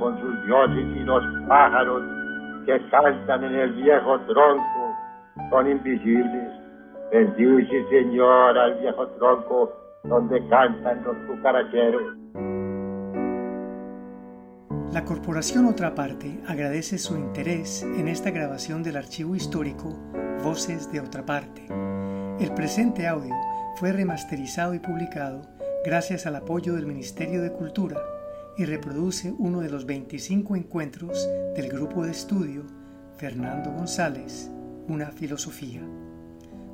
[0.00, 2.02] con sus dioses y los pájaros
[2.66, 4.96] que cantan en el viejo tronco
[5.50, 6.52] son invisibles.
[7.12, 9.72] Bendice, Señor, al viejo tronco
[10.04, 12.16] donde cantan los cucaracheros.
[14.92, 19.96] La Corporación Otra Parte agradece su interés en esta grabación del archivo histórico
[20.42, 21.66] Voces de Otra Parte.
[22.40, 23.34] El presente audio
[23.76, 25.42] fue remasterizado y publicado
[25.84, 27.96] gracias al apoyo del Ministerio de Cultura
[28.56, 32.66] y reproduce uno de los 25 encuentros del grupo de estudio
[33.16, 34.50] Fernando González,
[34.88, 35.82] Una Filosofía,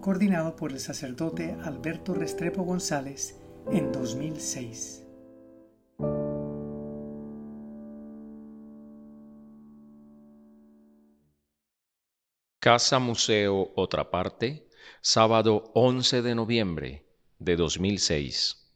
[0.00, 3.36] coordinado por el sacerdote Alberto Restrepo González
[3.70, 5.02] en 2006.
[12.60, 14.68] Casa Museo Otra Parte,
[15.00, 17.06] sábado 11 de noviembre
[17.38, 18.66] de 2006.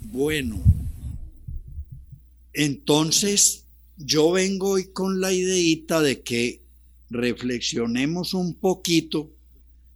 [0.00, 0.56] Bueno,
[2.54, 3.66] entonces
[3.96, 6.62] yo vengo hoy con la ideita de que
[7.10, 9.32] reflexionemos un poquito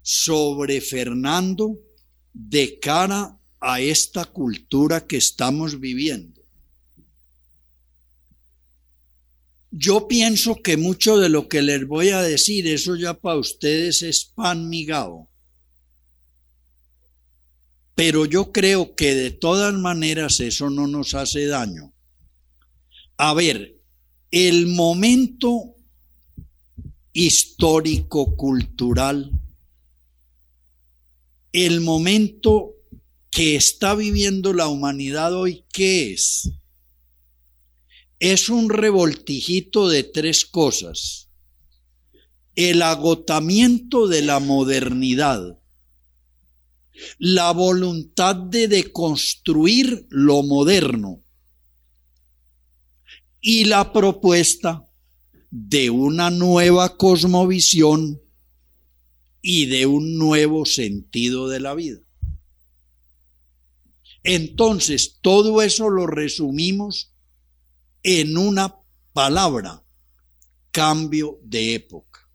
[0.03, 1.79] sobre Fernando
[2.33, 6.41] de cara a esta cultura que estamos viviendo.
[9.71, 14.03] Yo pienso que mucho de lo que les voy a decir, eso ya para ustedes
[14.03, 15.29] es pan migado.
[17.95, 21.93] Pero yo creo que de todas maneras eso no nos hace daño.
[23.21, 23.83] A ver,
[24.31, 25.75] el momento
[27.13, 29.33] histórico-cultural,
[31.51, 32.77] el momento
[33.33, 36.53] que está viviendo la humanidad hoy, ¿qué es?
[38.21, 41.29] Es un revoltijito de tres cosas.
[42.55, 45.59] El agotamiento de la modernidad,
[47.19, 51.25] la voluntad de deconstruir lo moderno
[53.41, 54.85] y la propuesta
[55.51, 58.21] de una nueva cosmovisión
[59.41, 62.01] y de un nuevo sentido de la vida.
[64.25, 67.15] Entonces, todo eso lo resumimos
[68.03, 68.77] en una
[69.13, 69.85] palabra,
[70.71, 72.29] cambio de época.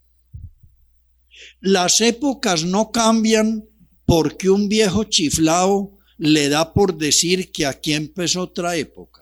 [1.60, 3.64] Las épocas no cambian
[4.06, 9.13] porque un viejo chiflao le da por decir que aquí empezó otra época.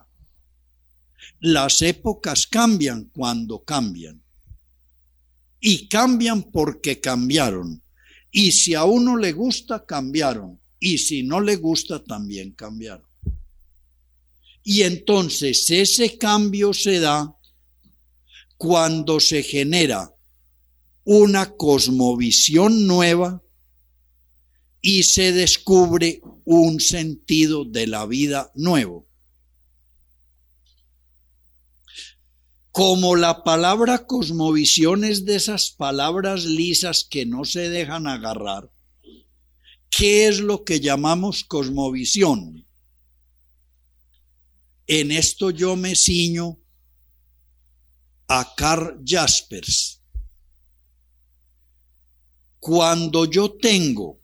[1.45, 4.23] Las épocas cambian cuando cambian.
[5.59, 7.83] Y cambian porque cambiaron.
[8.31, 10.61] Y si a uno le gusta, cambiaron.
[10.79, 13.09] Y si no le gusta, también cambiaron.
[14.63, 17.37] Y entonces ese cambio se da
[18.57, 20.15] cuando se genera
[21.03, 23.43] una cosmovisión nueva
[24.81, 29.09] y se descubre un sentido de la vida nuevo.
[32.73, 38.71] Como la palabra cosmovisión es de esas palabras lisas que no se dejan agarrar,
[39.91, 42.67] ¿qué es lo que llamamos cosmovisión?
[44.87, 46.59] En esto yo me ciño
[48.27, 50.01] a Carl Jaspers.
[52.59, 54.19] Cuando yo tengo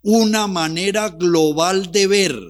[0.00, 2.40] una manera global de ver,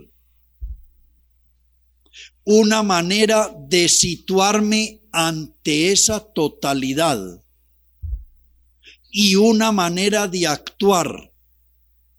[2.44, 7.40] una manera de situarme ante esa totalidad
[9.12, 11.32] y una manera de actuar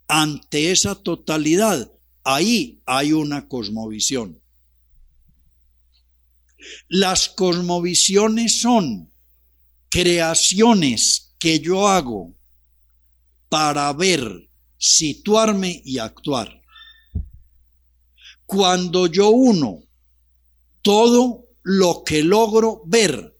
[0.07, 1.91] ante esa totalidad.
[2.23, 4.41] Ahí hay una cosmovisión.
[6.87, 9.11] Las cosmovisiones son
[9.89, 12.33] creaciones que yo hago
[13.49, 16.61] para ver situarme y actuar.
[18.45, 19.83] Cuando yo uno
[20.81, 23.35] todo lo que logro ver,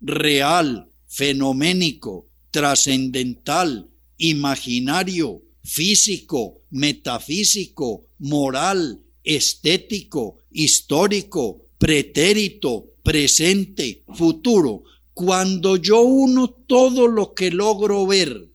[0.00, 14.84] real, fenoménico, trascendental, imaginario, físico, metafísico, moral, estético, histórico, pretérito, presente, futuro.
[15.14, 18.52] Cuando yo uno todo lo que logro ver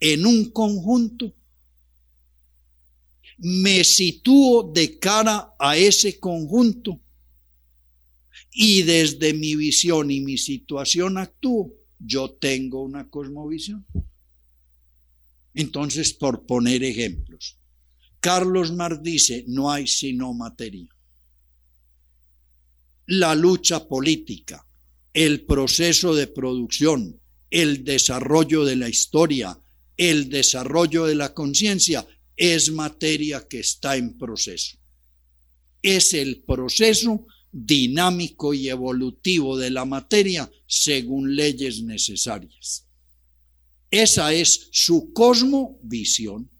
[0.00, 1.32] en un conjunto,
[3.38, 7.00] me sitúo de cara a ese conjunto
[8.52, 13.86] y desde mi visión y mi situación actúo, yo tengo una cosmovisión.
[15.54, 17.58] Entonces, por poner ejemplos,
[18.20, 20.88] Carlos Marx dice, no hay sino materia.
[23.06, 24.66] La lucha política,
[25.12, 29.58] el proceso de producción, el desarrollo de la historia,
[29.96, 32.06] el desarrollo de la conciencia
[32.36, 34.78] es materia que está en proceso.
[35.82, 42.86] es el proceso dinámico y evolutivo de la materia según leyes necesarias.
[43.90, 46.50] Esa es su cosmovisión.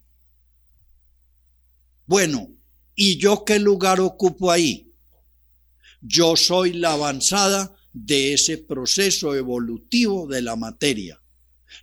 [2.05, 2.55] Bueno,
[2.95, 4.93] ¿y yo qué lugar ocupo ahí?
[6.01, 11.21] Yo soy la avanzada de ese proceso evolutivo de la materia.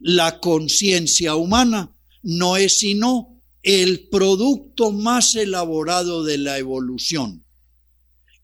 [0.00, 3.33] La conciencia humana no es sino
[3.64, 7.46] el producto más elaborado de la evolución,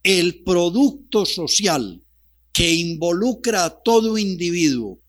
[0.01, 2.03] el producto social
[2.51, 4.99] que involucra a todo individuo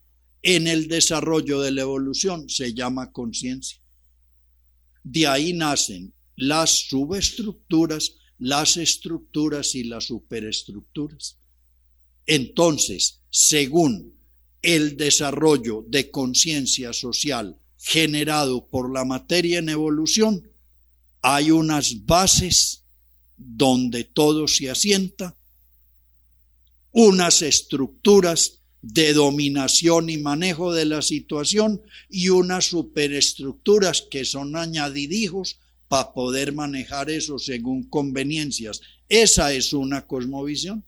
[0.43, 3.81] en el desarrollo de la evolución se llama conciencia.
[5.03, 11.39] De ahí nacen las subestructuras, las estructuras y las superestructuras.
[12.27, 14.15] Entonces, según
[14.61, 20.49] el desarrollo de conciencia social generado por la materia en evolución,
[21.21, 22.85] hay unas bases
[23.37, 25.37] donde todo se asienta,
[26.93, 35.59] unas estructuras de dominación y manejo de la situación y unas superestructuras que son añadidijos
[35.89, 38.81] para poder manejar eso según conveniencias.
[39.09, 40.85] Esa es una cosmovisión.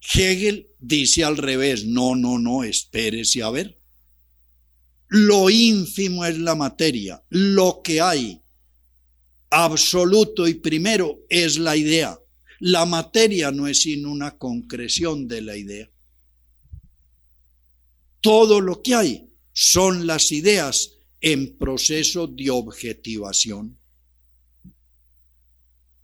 [0.00, 3.81] Hegel dice al revés, no, no, no, espérese a ver.
[5.14, 8.40] Lo ínfimo es la materia, lo que hay
[9.50, 12.18] absoluto y primero es la idea.
[12.60, 15.90] La materia no es sino una concreción de la idea.
[18.22, 23.78] Todo lo que hay son las ideas en proceso de objetivación.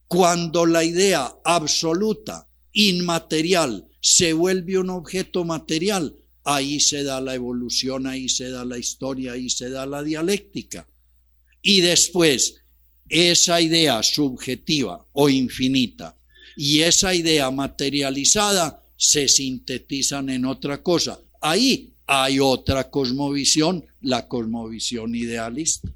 [0.07, 6.15] Cuando la idea absoluta, inmaterial, se vuelve un objeto material,
[6.49, 10.89] ahí se da la evolución, ahí se da la historia, ahí se da la dialéctica.
[11.61, 12.63] Y después,
[13.07, 16.17] esa idea subjetiva o infinita
[16.57, 21.21] y esa idea materializada se sintetizan en otra cosa.
[21.43, 25.93] Ahí hay otra cosmovisión, la cosmovisión idealista.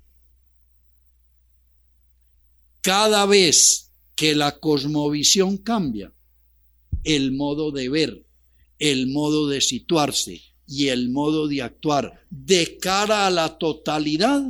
[2.83, 6.13] Cada vez que la cosmovisión cambia,
[7.05, 8.27] el modo de ver,
[8.83, 14.43] el modo de situarse y el modo de actuar de cara a la totalidad,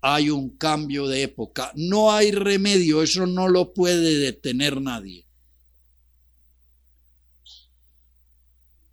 [0.00, 1.70] hay un cambio de época.
[1.76, 5.28] No hay remedio, eso no lo puede detener nadie.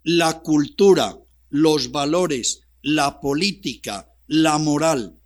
[0.04, 1.18] La cultura
[1.50, 5.18] los valores, la política, la moral,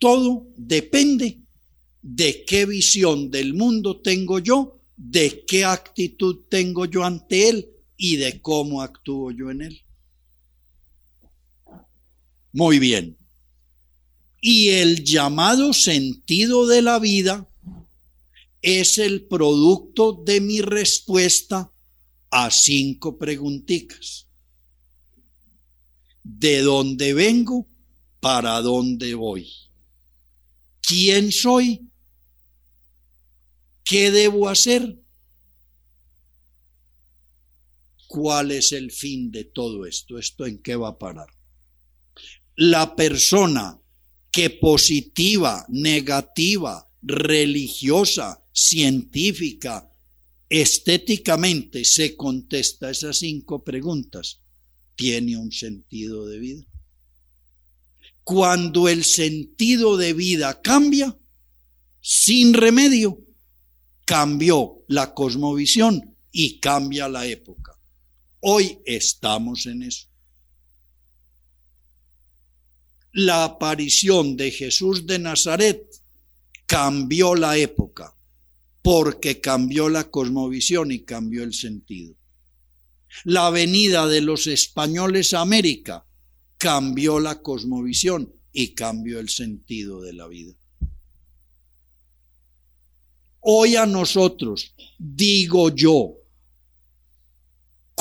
[0.00, 1.38] todo depende
[2.02, 7.71] de qué visión del mundo tengo yo, de qué actitud tengo yo ante él
[8.04, 9.82] y de cómo actúo yo en él.
[12.52, 13.16] Muy bien.
[14.40, 17.48] Y el llamado sentido de la vida
[18.60, 21.70] es el producto de mi respuesta
[22.32, 24.26] a cinco preguntitas
[26.24, 27.68] de dónde vengo,
[28.18, 29.48] para dónde voy.
[30.80, 31.88] ¿Quién soy?
[33.84, 35.01] ¿Qué debo hacer?
[38.12, 40.18] ¿Cuál es el fin de todo esto?
[40.18, 41.28] ¿Esto en qué va a parar?
[42.56, 43.80] La persona
[44.30, 49.90] que positiva, negativa, religiosa, científica,
[50.46, 54.42] estéticamente se contesta esas cinco preguntas,
[54.94, 56.66] tiene un sentido de vida.
[58.24, 61.16] Cuando el sentido de vida cambia,
[62.02, 63.24] sin remedio,
[64.04, 67.71] cambió la cosmovisión y cambia la época.
[68.44, 70.08] Hoy estamos en eso.
[73.12, 75.86] La aparición de Jesús de Nazaret
[76.66, 78.16] cambió la época
[78.82, 82.16] porque cambió la cosmovisión y cambió el sentido.
[83.22, 86.04] La venida de los españoles a América
[86.58, 90.54] cambió la cosmovisión y cambió el sentido de la vida.
[93.38, 96.21] Hoy a nosotros, digo yo,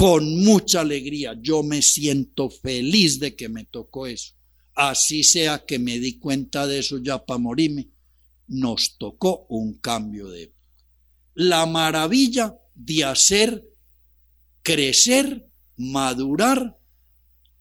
[0.01, 4.33] con mucha alegría, yo me siento feliz de que me tocó eso.
[4.73, 7.87] Así sea que me di cuenta de eso ya para morirme,
[8.47, 10.59] nos tocó un cambio de época.
[11.35, 13.63] La maravilla de hacer
[14.63, 16.79] crecer, madurar,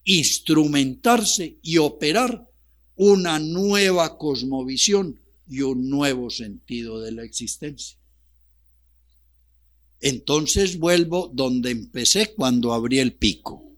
[0.04, 2.48] instrumentarse y operar
[2.96, 7.99] una nueva cosmovisión y un nuevo sentido de la existencia.
[10.00, 13.76] Entonces vuelvo donde empecé cuando abrí el pico.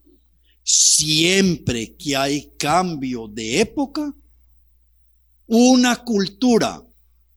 [0.63, 4.15] Siempre que hay cambio de época,
[5.47, 6.87] una cultura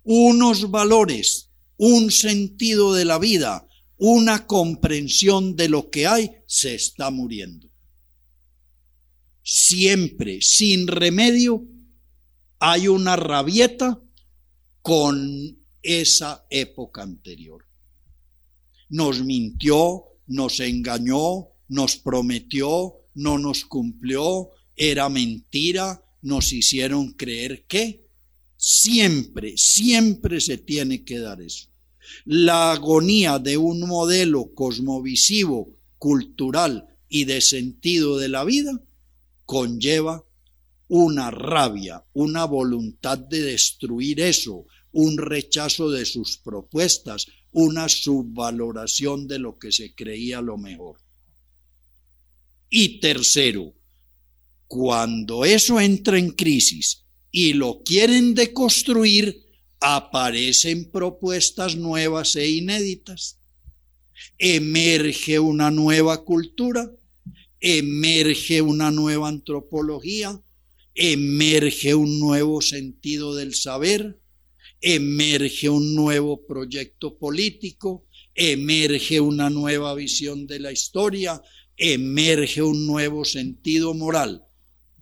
[0.06, 7.10] unos valores, un sentido de la vida, una comprensión de lo que hay, se está
[7.10, 7.70] muriendo.
[9.42, 11.66] Siempre, sin remedio,
[12.60, 14.00] hay una rabieta
[14.82, 17.65] con esa época anterior.
[18.90, 28.06] Nos mintió, nos engañó, nos prometió, no nos cumplió, era mentira, nos hicieron creer que
[28.58, 31.70] siempre, siempre se tiene que dar eso.
[32.26, 38.80] La agonía de un modelo cosmovisivo, cultural y de sentido de la vida
[39.46, 40.24] conlleva
[40.88, 49.40] una rabia, una voluntad de destruir eso, un rechazo de sus propuestas, una subvaloración de
[49.40, 50.98] lo que se creía lo mejor.
[52.70, 53.74] Y tercero,
[54.68, 59.48] cuando eso entra en crisis y lo quieren deconstruir,
[59.80, 63.40] aparecen propuestas nuevas e inéditas.
[64.38, 66.92] Emerge una nueva cultura,
[67.62, 70.42] emerge una nueva antropología,
[70.94, 74.20] emerge un nuevo sentido del saber,
[74.88, 81.42] emerge un nuevo proyecto político, emerge una nueva visión de la historia,
[81.76, 84.46] emerge un nuevo sentido moral.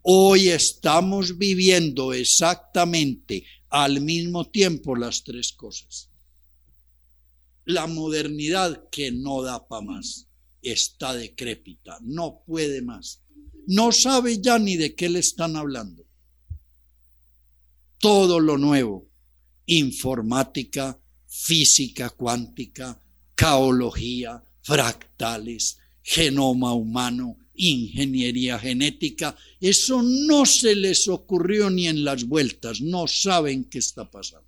[0.02, 6.10] Hoy estamos viviendo exactamente al mismo tiempo las tres cosas.
[7.66, 10.28] La modernidad que no da para más
[10.62, 13.24] está decrépita, no puede más
[13.66, 16.06] no sabe ya ni de qué le están hablando.
[18.00, 19.10] Todo lo nuevo,
[19.66, 23.02] informática, física cuántica,
[23.36, 32.82] caología, fractales, genoma humano, ingeniería genética, eso no se les ocurrió ni en las vueltas,
[32.82, 34.48] no saben qué está pasando.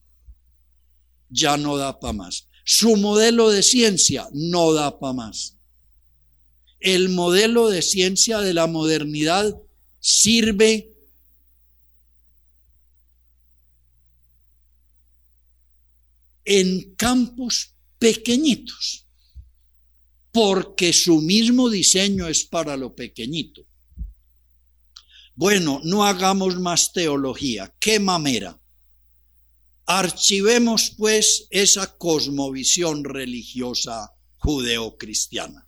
[1.30, 2.48] Ya no da para más.
[2.64, 5.56] Su modelo de ciencia no da para más
[6.86, 9.60] el modelo de ciencia de la modernidad
[10.00, 10.94] sirve
[16.46, 19.08] en campos pequeñitos,
[20.32, 23.66] porque su mismo diseño es para lo pequeñito.
[25.36, 28.60] Bueno, no hagamos más teología, qué mamera.
[29.86, 35.66] Archivemos pues esa cosmovisión religiosa judeocristiana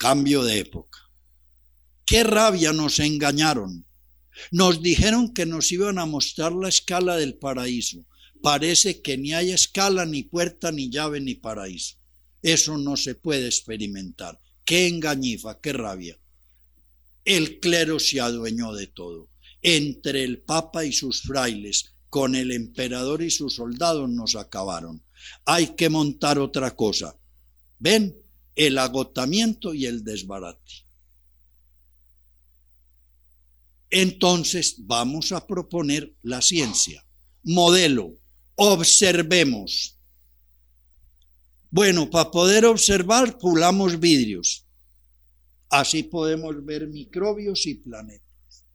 [0.00, 0.98] cambio de época.
[2.06, 3.84] Qué rabia nos engañaron.
[4.50, 8.06] Nos dijeron que nos iban a mostrar la escala del paraíso.
[8.42, 11.96] Parece que ni hay escala, ni puerta, ni llave, ni paraíso.
[12.42, 14.40] Eso no se puede experimentar.
[14.64, 16.18] Qué engañifa, qué rabia.
[17.24, 19.28] El clero se adueñó de todo.
[19.62, 25.02] Entre el papa y sus frailes, con el emperador y sus soldados nos acabaron.
[25.44, 27.16] Hay que montar otra cosa.
[27.78, 28.16] ¿Ven?
[28.66, 30.84] el agotamiento y el desbarate.
[33.88, 37.04] Entonces vamos a proponer la ciencia.
[37.42, 38.19] Modelo,
[38.62, 39.96] observemos.
[41.70, 44.66] Bueno, para poder observar, pulamos vidrios.
[45.70, 48.66] Así podemos ver microbios y planetas.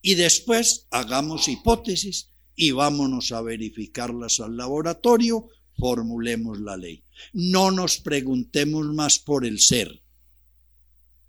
[0.00, 7.04] Y después hagamos hipótesis y vámonos a verificarlas al laboratorio formulemos la ley.
[7.34, 10.02] No nos preguntemos más por el ser.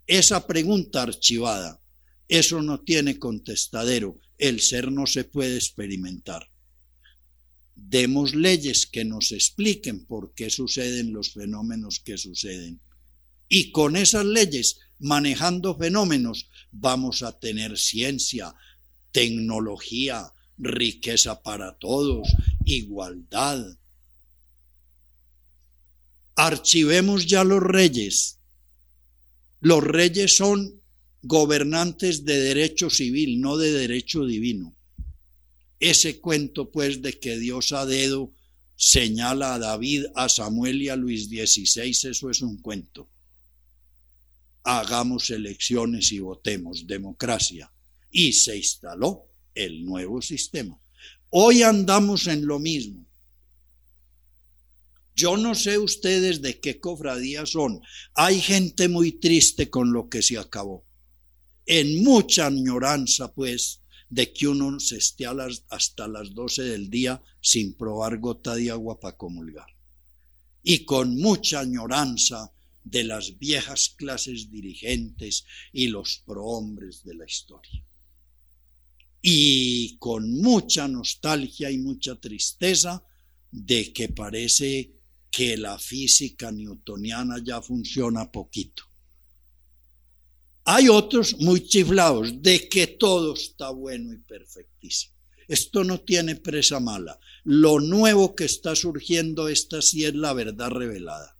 [0.06, 1.80] Esa pregunta archivada,
[2.26, 4.18] eso no tiene contestadero.
[4.38, 6.49] El ser no se puede experimentar.
[7.82, 12.80] Demos leyes que nos expliquen por qué suceden los fenómenos que suceden.
[13.48, 18.54] Y con esas leyes, manejando fenómenos, vamos a tener ciencia,
[19.12, 22.28] tecnología, riqueza para todos,
[22.64, 23.78] igualdad,
[26.36, 28.38] archivemos ya los reyes.
[29.60, 30.80] Los reyes son
[31.22, 34.76] gobernantes de derecho civil, no de derecho divino.
[35.80, 38.32] Ese cuento, pues, de que Dios a dedo
[38.76, 43.10] señala a David, a Samuel y a Luis XVI, eso es un cuento.
[44.62, 47.72] Hagamos elecciones y votemos, democracia.
[48.10, 50.78] Y se instaló el nuevo sistema.
[51.30, 53.06] Hoy andamos en lo mismo.
[55.14, 57.80] Yo no sé ustedes de qué cofradía son.
[58.14, 60.84] Hay gente muy triste con lo que se acabó.
[61.66, 63.79] En mucha añoranza, pues,
[64.10, 65.24] de que uno se esté
[65.68, 69.68] hasta las 12 del día sin probar gota de agua para comulgar.
[70.62, 72.52] Y con mucha añoranza
[72.84, 77.84] de las viejas clases dirigentes y los prohombres de la historia.
[79.22, 83.04] y con mucha nostalgia y mucha tristeza
[83.50, 84.92] de que parece
[85.30, 88.89] que la física newtoniana ya funciona poquito.
[90.64, 95.14] Hay otros muy chiflados de que todo está bueno y perfectísimo.
[95.48, 97.18] Esto no tiene presa mala.
[97.42, 101.36] Lo nuevo que está surgiendo, esta sí es la verdad revelada.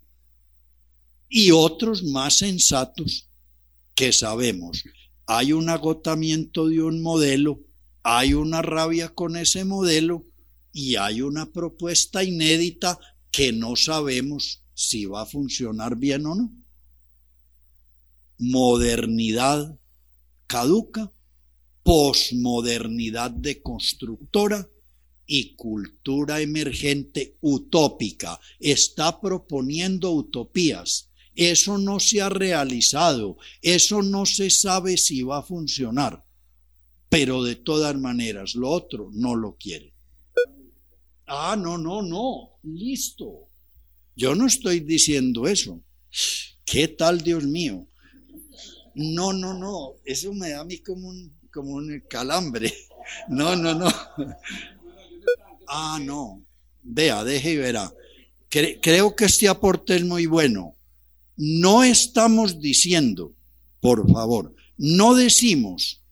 [1.28, 3.28] Y otros más sensatos
[3.94, 4.82] que sabemos,
[5.26, 7.60] hay un agotamiento de un modelo,
[8.02, 10.26] hay una rabia con ese modelo
[10.72, 12.98] y hay una propuesta inédita
[13.30, 16.52] que no sabemos si va a funcionar bien o no.
[18.40, 19.78] Modernidad
[20.46, 21.12] caduca,
[21.82, 24.68] posmodernidad deconstructora
[25.26, 28.40] y cultura emergente utópica.
[28.58, 31.10] Está proponiendo utopías.
[31.36, 36.24] Eso no se ha realizado, eso no se sabe si va a funcionar,
[37.08, 39.94] pero de todas maneras lo otro no lo quiere.
[41.26, 43.50] Ah, no, no, no, listo.
[44.16, 45.80] Yo no estoy diciendo eso.
[46.64, 47.86] ¿Qué tal, Dios mío?
[48.94, 52.72] No, no, no, eso me da a mí como un, como un calambre.
[53.28, 53.88] No, no, no.
[55.66, 56.44] Ah, no.
[56.82, 57.92] Vea, deje y verá.
[58.48, 60.76] creo que este aporte es muy bueno.
[61.36, 63.32] No estamos diciendo,
[63.80, 66.02] por favor, no decimos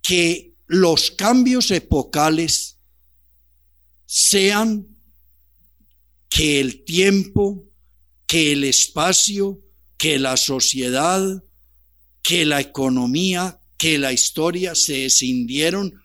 [0.00, 2.78] que los cambios epocales
[4.06, 4.86] sean
[6.28, 7.64] que el tiempo,
[8.26, 9.60] que el espacio,
[9.96, 11.42] que la sociedad,
[12.30, 16.00] que la economía, que la historia se escindieron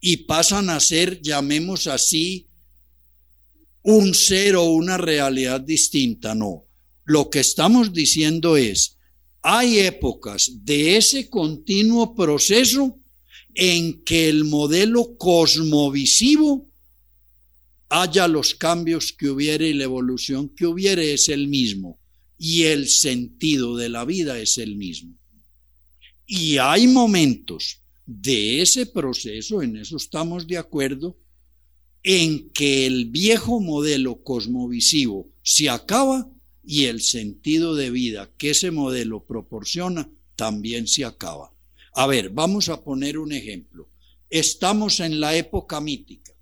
[0.00, 2.48] y pasan a ser, llamemos así,
[3.84, 6.34] un ser o una realidad distinta.
[6.34, 6.64] No,
[7.04, 8.98] lo que estamos diciendo es,
[9.40, 12.98] hay épocas de ese continuo proceso
[13.54, 16.68] en que el modelo cosmovisivo
[17.88, 22.00] haya los cambios que hubiere y la evolución que hubiere es el mismo
[22.36, 25.16] y el sentido de la vida es el mismo.
[26.26, 31.16] Y hay momentos de ese proceso, en eso estamos de acuerdo,
[32.02, 36.28] en que el viejo modelo cosmovisivo se acaba
[36.64, 41.52] y el sentido de vida que ese modelo proporciona también se acaba.
[41.94, 43.88] A ver, vamos a poner un ejemplo.
[44.28, 46.32] Estamos en la época mítica.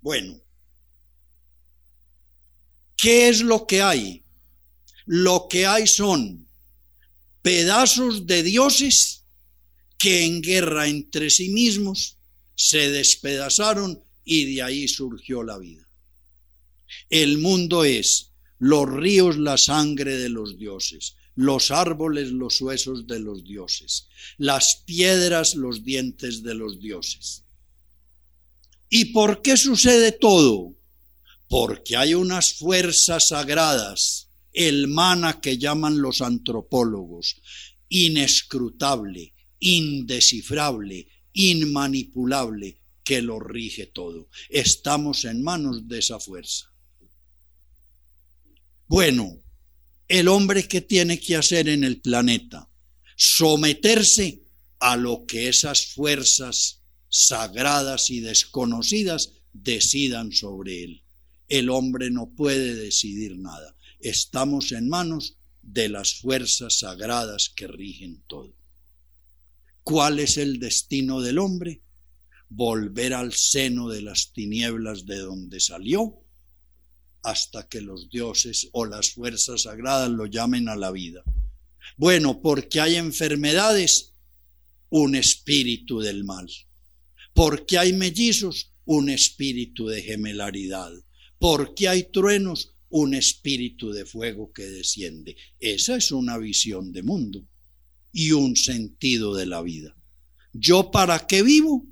[0.00, 0.40] Bueno,
[2.96, 4.24] ¿qué es lo que hay?
[5.06, 6.46] Lo que hay son
[7.42, 9.24] pedazos de dioses
[9.98, 12.18] que en guerra entre sí mismos
[12.54, 15.86] se despedazaron y de ahí surgió la vida.
[17.08, 23.20] El mundo es los ríos la sangre de los dioses, los árboles los huesos de
[23.20, 27.44] los dioses, las piedras los dientes de los dioses.
[28.88, 30.74] ¿Y por qué sucede todo?
[31.48, 34.29] Porque hay unas fuerzas sagradas,
[34.68, 37.40] el mana que llaman los antropólogos,
[37.88, 44.28] inescrutable, indescifrable, inmanipulable, que lo rige todo.
[44.50, 46.70] Estamos en manos de esa fuerza.
[48.86, 49.42] Bueno,
[50.08, 52.68] el hombre que tiene que hacer en el planeta,
[53.16, 54.42] someterse
[54.78, 61.02] a lo que esas fuerzas sagradas y desconocidas decidan sobre él.
[61.48, 63.74] El hombre no puede decidir nada.
[64.00, 68.54] Estamos en manos de las fuerzas sagradas que rigen todo.
[69.82, 71.82] ¿Cuál es el destino del hombre?
[72.48, 76.24] Volver al seno de las tinieblas de donde salió
[77.22, 81.22] hasta que los dioses o las fuerzas sagradas lo llamen a la vida.
[81.96, 84.14] Bueno, porque hay enfermedades,
[84.88, 86.48] un espíritu del mal
[87.32, 90.92] porque hay mellizos, un espíritu de gemelaridad.
[91.38, 95.36] Porque hay truenos, un espíritu de fuego que desciende.
[95.58, 97.46] Esa es una visión de mundo
[98.12, 99.96] y un sentido de la vida.
[100.52, 101.86] ¿Yo para qué vivo?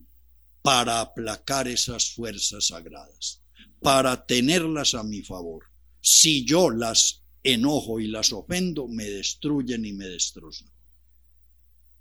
[0.62, 3.42] Para aplacar esas fuerzas sagradas,
[3.80, 5.64] para tenerlas a mi favor.
[6.00, 10.68] Si yo las enojo y las ofendo, me destruyen y me destrozan.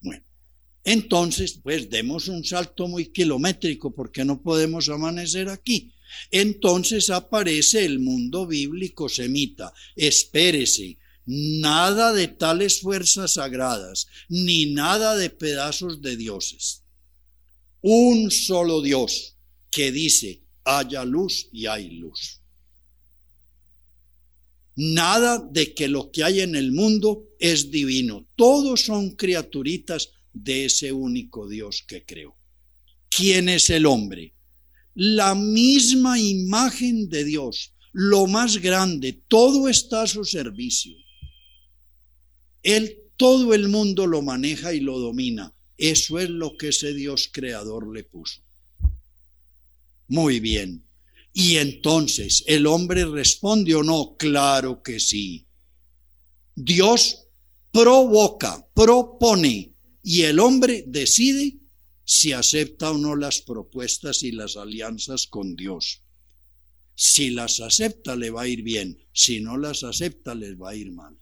[0.01, 0.25] Bueno,
[0.83, 5.93] entonces, pues demos un salto muy kilométrico porque no podemos amanecer aquí.
[6.31, 9.73] Entonces aparece el mundo bíblico semita.
[9.95, 16.83] Espérese, nada de tales fuerzas sagradas, ni nada de pedazos de dioses.
[17.81, 19.35] Un solo Dios
[19.69, 22.41] que dice, haya luz y hay luz.
[24.75, 28.27] Nada de que lo que hay en el mundo es divino.
[28.35, 32.37] Todos son criaturitas de ese único Dios que creó.
[33.09, 34.33] ¿Quién es el hombre?
[34.99, 40.97] La misma imagen de Dios, lo más grande, todo está a su servicio.
[42.63, 45.53] Él, todo el mundo lo maneja y lo domina.
[45.77, 48.41] Eso es lo que ese Dios creador le puso.
[50.07, 50.83] Muy bien.
[51.31, 54.15] Y entonces, ¿el hombre responde o no?
[54.17, 55.45] Claro que sí.
[56.55, 57.27] Dios
[57.71, 61.60] provoca, propone, y el hombre decide
[62.09, 66.03] si acepta o no las propuestas y las alianzas con Dios.
[66.95, 70.75] Si las acepta le va a ir bien, si no las acepta les va a
[70.75, 71.19] ir mal.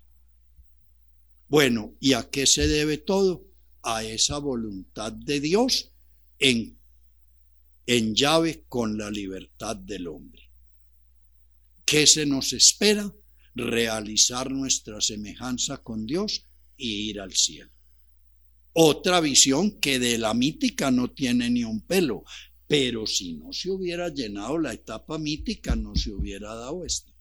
[1.48, 3.48] Bueno, ¿y a qué se debe todo?
[3.82, 5.92] A esa voluntad de Dios
[6.38, 6.78] en
[7.88, 10.52] en llave con la libertad del hombre.
[11.84, 13.12] ¿Qué se nos espera?
[13.56, 16.44] Realizar nuestra semejanza con Dios
[16.78, 17.75] y ir al cielo.
[18.78, 22.26] Otra visión que de la mítica no tiene ni un pelo,
[22.68, 27.14] pero si no se hubiera llenado la etapa mítica, no se hubiera dado esto.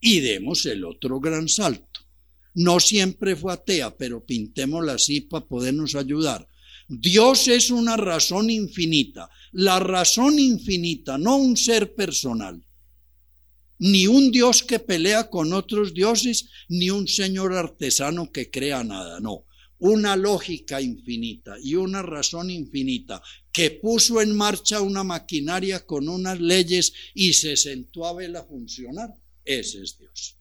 [0.00, 2.00] Y demos el otro gran salto.
[2.54, 6.48] No siempre fue atea, pero pintémosla así para podernos ayudar.
[6.88, 12.64] Dios es una razón infinita, la razón infinita, no un ser personal,
[13.78, 19.20] ni un Dios que pelea con otros dioses, ni un señor artesano que crea nada,
[19.20, 19.44] no,
[19.80, 26.40] una lógica infinita y una razón infinita que puso en marcha una maquinaria con unas
[26.40, 29.14] leyes y se sentó a verla funcionar,
[29.44, 30.36] ese es Dios.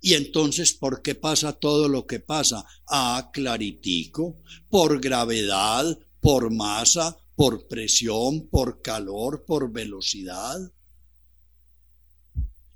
[0.00, 2.66] Y entonces, ¿por qué pasa todo lo que pasa?
[2.86, 4.36] Ah, claritico,
[4.68, 10.70] por gravedad, por masa, por presión, por calor, por velocidad.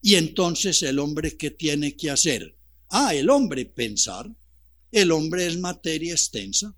[0.01, 2.57] Y entonces el hombre, ¿qué tiene que hacer?
[2.89, 4.31] Ah, el hombre pensar.
[4.91, 6.75] El hombre es materia extensa.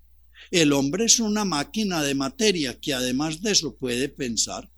[0.49, 4.71] El hombre es una máquina de materia que además de eso puede pensar.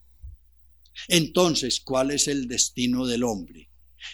[1.07, 3.69] Entonces, ¿cuál es el destino del hombre?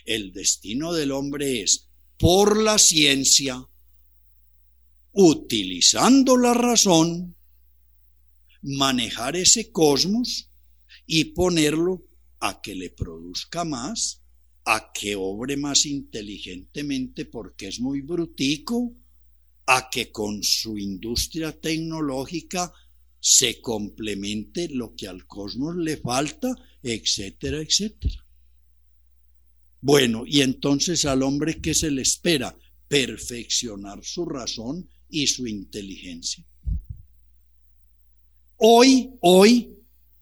[0.05, 3.67] El destino del hombre es, por la ciencia,
[5.11, 7.35] utilizando la razón,
[8.61, 10.49] manejar ese cosmos
[11.05, 12.05] y ponerlo
[12.39, 14.21] a que le produzca más,
[14.65, 18.93] a que obre más inteligentemente porque es muy brutico,
[19.71, 22.73] a que con su industria tecnológica
[23.19, 28.25] se complemente lo que al cosmos le falta, etcétera, etcétera.
[29.79, 36.43] Bueno, y entonces al hombre que se le espera perfeccionar su razón y su inteligencia.
[38.55, 39.77] Hoy, hoy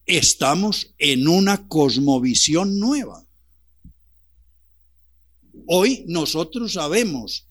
[0.05, 3.25] estamos en una cosmovisión nueva.
[5.67, 7.46] Hoy nosotros sabemos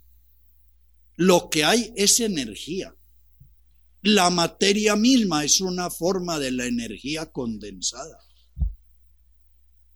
[1.16, 2.94] lo que hay es energía.
[4.02, 8.18] La materia misma es una forma de la energía condensada.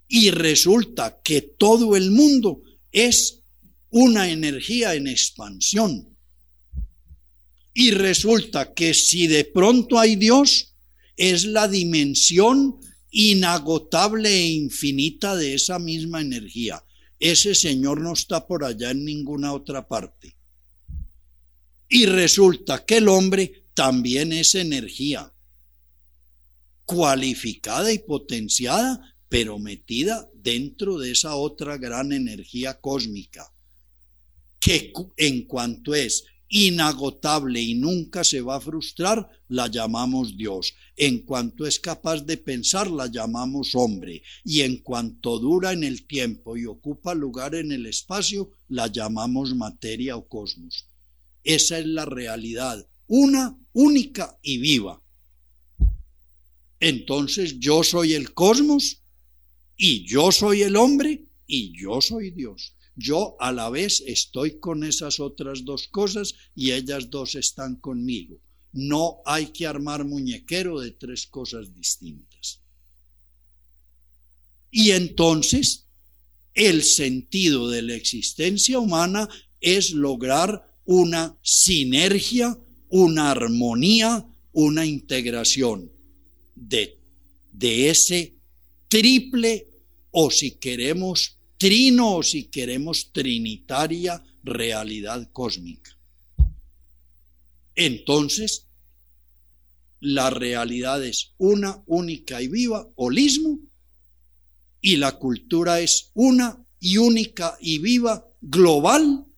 [0.08, 3.42] Y resulta que todo el mundo es
[3.90, 6.16] una energía en expansión.
[7.72, 10.74] Y resulta que si de pronto hay Dios,
[11.16, 12.80] es la dimensión
[13.10, 16.84] inagotable e infinita de esa misma energía.
[17.18, 20.39] Ese Señor no está por allá en ninguna otra parte.
[21.90, 25.30] Y resulta que el hombre también es energía,
[26.86, 33.50] cualificada y potenciada pero metida dentro de esa otra gran energía cósmica,
[34.58, 40.74] que en cuanto es inagotable y nunca se va a frustrar, la llamamos Dios.
[40.96, 44.20] En cuanto es capaz de pensar, la llamamos hombre.
[44.44, 49.54] Y en cuanto dura en el tiempo y ocupa lugar en el espacio, la llamamos
[49.54, 50.89] materia o cosmos.
[51.44, 55.02] Esa es la realidad, una, única y viva.
[56.80, 59.02] Entonces yo soy el cosmos
[59.76, 62.74] y yo soy el hombre y yo soy Dios.
[62.96, 68.40] Yo a la vez estoy con esas otras dos cosas y ellas dos están conmigo.
[68.72, 72.60] No hay que armar muñequero de tres cosas distintas.
[74.70, 75.86] Y entonces,
[76.54, 79.28] el sentido de la existencia humana
[79.60, 85.88] es lograr una sinergia, una armonía, una integración
[86.56, 86.98] de,
[87.52, 88.34] de ese
[88.88, 89.68] triple
[90.10, 95.96] o si queremos trino o si queremos trinitaria realidad cósmica.
[97.76, 98.66] Entonces,
[100.00, 103.60] la realidad es una, única y viva, holismo,
[104.80, 109.29] y la cultura es una y única y viva, global,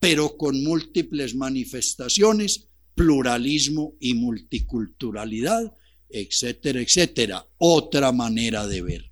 [0.00, 5.72] pero con múltiples manifestaciones, pluralismo y multiculturalidad,
[6.08, 7.46] etcétera, etcétera.
[7.58, 9.10] Otra manera de ver.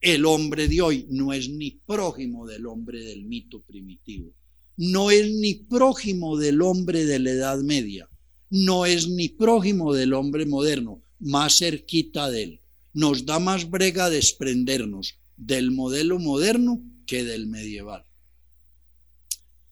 [0.00, 4.34] El hombre de hoy no es ni prójimo del hombre del mito primitivo,
[4.76, 8.08] no es ni prójimo del hombre de la Edad Media,
[8.48, 12.60] no es ni prójimo del hombre moderno, más cerquita de él.
[12.94, 18.06] Nos da más brega desprendernos del modelo moderno que del medieval.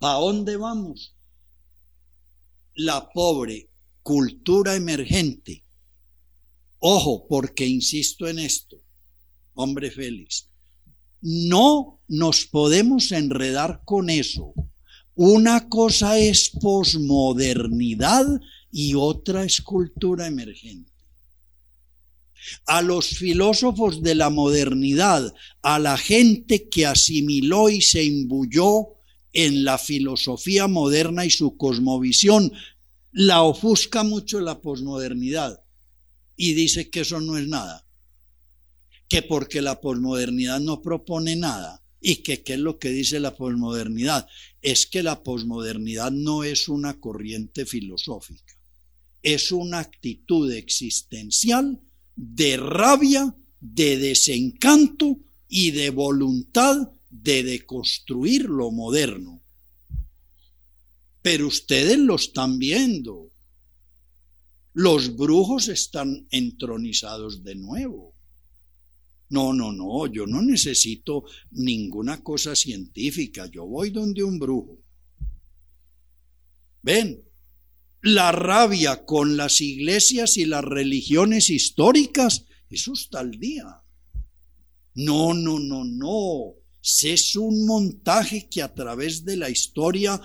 [0.00, 1.14] ¿A dónde vamos?
[2.74, 3.68] La pobre
[4.02, 5.64] cultura emergente.
[6.78, 8.80] Ojo, porque insisto en esto,
[9.54, 10.48] hombre Félix,
[11.20, 14.54] no nos podemos enredar con eso.
[15.16, 18.24] Una cosa es posmodernidad
[18.70, 20.92] y otra es cultura emergente.
[22.66, 28.97] A los filósofos de la modernidad, a la gente que asimiló y se imbuyó
[29.44, 32.52] en la filosofía moderna y su cosmovisión.
[33.12, 35.62] La ofusca mucho la posmodernidad
[36.36, 37.86] y dice que eso no es nada,
[39.08, 43.36] que porque la posmodernidad no propone nada y que qué es lo que dice la
[43.36, 44.26] posmodernidad,
[44.60, 48.58] es que la posmodernidad no es una corriente filosófica,
[49.22, 51.80] es una actitud existencial
[52.16, 59.42] de rabia, de desencanto y de voluntad de deconstruir lo moderno.
[61.22, 63.32] Pero ustedes lo están viendo.
[64.72, 68.14] Los brujos están entronizados de nuevo.
[69.30, 74.78] No, no, no, yo no necesito ninguna cosa científica, yo voy donde un brujo.
[76.82, 77.22] Ven,
[78.00, 83.82] la rabia con las iglesias y las religiones históricas, eso está al día.
[84.94, 86.57] No, no, no, no
[87.02, 90.20] es un montaje que a través de la historia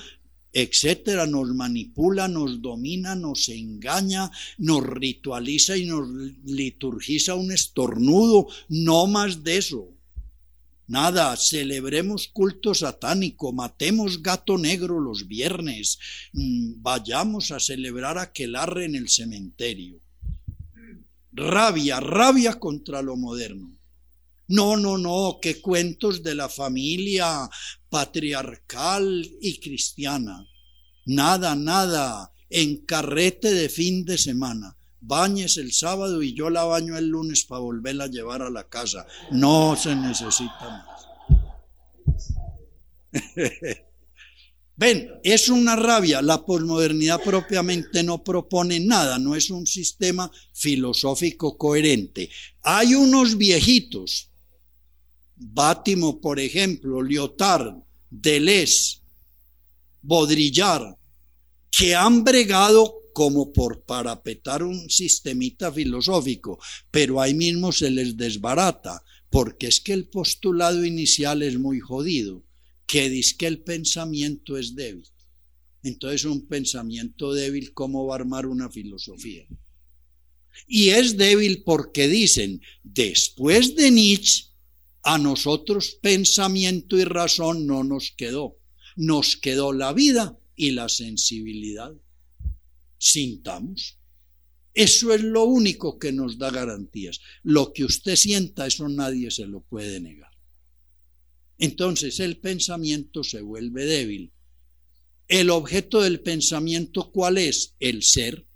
[0.53, 6.07] etcétera, nos manipula, nos domina, nos engaña, nos ritualiza y nos
[6.45, 9.89] liturgiza un estornudo, no más de eso.
[10.87, 15.97] Nada, celebremos culto satánico, matemos gato negro los viernes,
[16.33, 19.99] mm, vayamos a celebrar aquelarre en el cementerio.
[21.31, 23.75] Rabia, rabia contra lo moderno.
[24.47, 27.49] No, no, no, qué cuentos de la familia
[27.89, 30.47] patriarcal y cristiana.
[31.05, 34.77] Nada, nada, en carrete de fin de semana.
[34.99, 38.67] Bañes el sábado y yo la baño el lunes para volverla a llevar a la
[38.69, 39.05] casa.
[39.31, 41.07] No se necesita más.
[44.75, 46.21] Ven, es una rabia.
[46.21, 52.29] La posmodernidad propiamente no propone nada, no es un sistema filosófico coherente.
[52.63, 54.31] Hay unos viejitos
[55.35, 57.75] Bátimo, por ejemplo, Lyotard,
[58.09, 58.99] Deleuze,
[60.01, 60.95] Baudrillard,
[61.71, 66.59] que han bregado como por parapetar un sistemita filosófico,
[66.91, 72.43] pero ahí mismo se les desbarata, porque es que el postulado inicial es muy jodido,
[72.85, 75.07] que dice que el pensamiento es débil.
[75.83, 79.45] Entonces un pensamiento débil, ¿cómo va a armar una filosofía?
[80.67, 84.45] Y es débil porque dicen, después de Nietzsche,
[85.03, 88.57] a nosotros pensamiento y razón no nos quedó.
[88.95, 91.93] Nos quedó la vida y la sensibilidad.
[92.97, 93.99] Sintamos.
[94.73, 97.19] Eso es lo único que nos da garantías.
[97.43, 100.31] Lo que usted sienta, eso nadie se lo puede negar.
[101.57, 104.31] Entonces el pensamiento se vuelve débil.
[105.27, 107.75] El objeto del pensamiento, ¿cuál es?
[107.79, 108.47] El ser.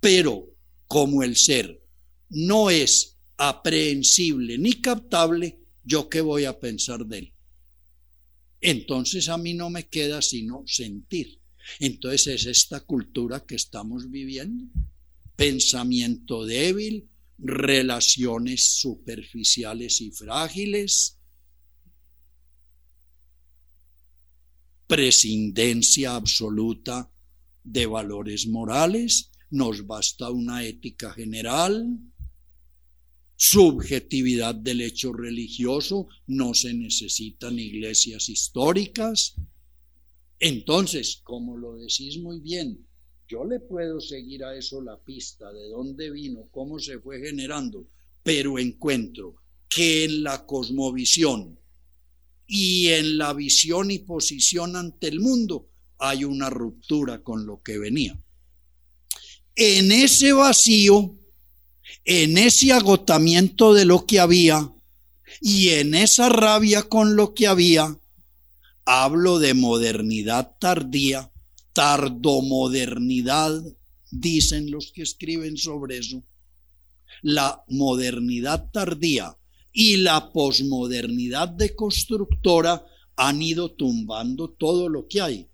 [0.00, 0.54] Pero
[0.86, 1.82] como el ser
[2.28, 7.32] no es aprehensible ni captable, yo qué voy a pensar de él.
[8.60, 11.40] Entonces a mí no me queda sino sentir.
[11.78, 14.64] Entonces es esta cultura que estamos viviendo.
[15.36, 21.18] Pensamiento débil, relaciones superficiales y frágiles,
[24.86, 27.10] prescindencia absoluta
[27.64, 31.98] de valores morales, nos basta una ética general,
[33.36, 39.34] subjetividad del hecho religioso, no se necesitan iglesias históricas.
[40.38, 42.86] Entonces, como lo decís muy bien,
[43.28, 47.88] yo le puedo seguir a eso la pista de dónde vino, cómo se fue generando,
[48.22, 49.36] pero encuentro
[49.68, 51.58] que en la cosmovisión
[52.46, 55.68] y en la visión y posición ante el mundo
[55.98, 58.18] hay una ruptura con lo que venía.
[59.56, 61.18] En ese vacío
[62.06, 64.72] en ese agotamiento de lo que había
[65.40, 67.98] y en esa rabia con lo que había,
[68.84, 71.32] hablo de modernidad tardía,
[71.72, 73.60] tardomodernidad,
[74.12, 76.22] dicen los que escriben sobre eso.
[77.22, 79.36] La modernidad tardía
[79.72, 85.48] y la posmodernidad deconstructora han ido tumbando todo lo que hay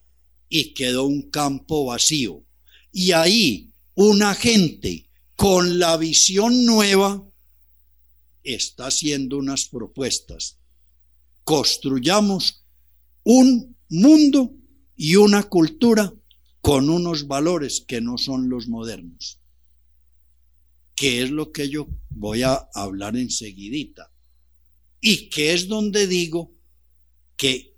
[0.51, 2.45] y quedó un campo vacío.
[2.93, 5.09] Y ahí una gente
[5.43, 7.29] con la visión nueva
[8.45, 10.61] está haciendo unas propuestas.
[11.43, 12.65] Construyamos
[13.25, 14.55] un mundo
[14.95, 16.15] y una cultura
[16.61, 19.41] con unos valores que no son los modernos.
[20.95, 24.13] Que es lo que yo voy a hablar enseguidita.
[25.01, 26.55] Y que es donde digo
[27.37, 27.75] que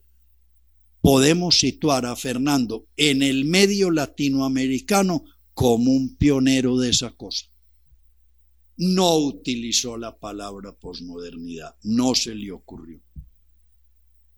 [1.01, 5.25] podemos situar a Fernando en el medio latinoamericano
[5.55, 7.54] como un pionero de esa cosa.
[8.77, 13.01] No utilizó la palabra posmodernidad, no se le ocurrió.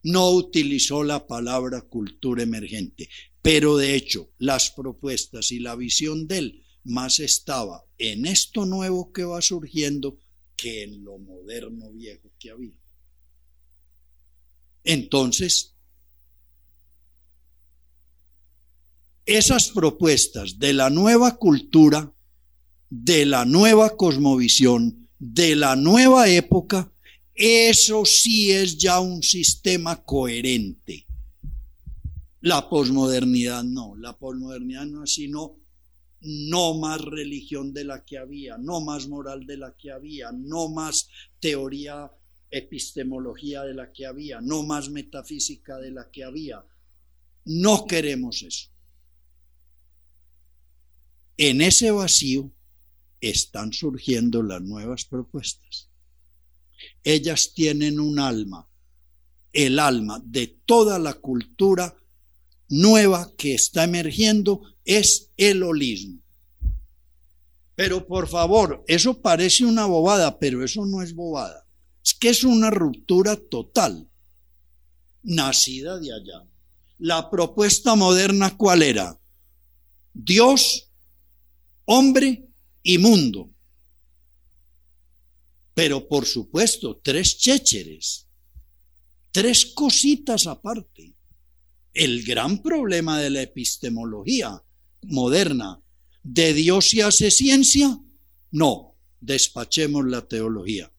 [0.03, 3.09] No utilizó la palabra cultura emergente,
[3.43, 9.13] pero de hecho las propuestas y la visión de él más estaba en esto nuevo
[9.13, 10.21] que va surgiendo
[10.57, 12.75] que en lo moderno viejo que había.
[14.85, 15.75] Entonces,
[19.27, 22.15] esas propuestas de la nueva cultura,
[22.91, 26.93] de la nueva cosmovisión, de la nueva época,
[27.35, 31.07] eso sí es ya un sistema coherente.
[32.41, 35.57] La posmodernidad no, la posmodernidad no es sino
[36.21, 40.69] no más religión de la que había, no más moral de la que había, no
[40.69, 41.09] más
[41.41, 42.11] teoría,
[42.51, 46.65] epistemología de la que había, no más metafísica de la que había.
[47.45, 48.71] No queremos eso.
[51.37, 52.51] En ese vacío
[53.21, 55.89] están surgiendo las nuevas propuestas.
[57.03, 58.69] Ellas tienen un alma,
[59.53, 61.97] el alma de toda la cultura
[62.69, 66.23] nueva que está emergiendo es el holismo.
[67.75, 71.67] Pero por favor, eso parece una bobada, pero eso no es bobada.
[72.05, 74.09] Es que es una ruptura total,
[75.23, 76.49] nacida de allá.
[76.99, 79.21] La propuesta moderna, ¿cuál era?
[80.15, 80.91] Dios
[81.85, 82.46] hombre
[82.87, 83.51] y mundo.
[85.75, 88.29] Pero por supuesto, tres chécheres,
[89.33, 91.15] tres cositas aparte.
[91.93, 94.63] El gran problema de la epistemología
[95.03, 95.83] moderna,
[96.23, 97.99] ¿de Dios se hace ciencia?
[98.53, 100.93] No, despachemos la teología.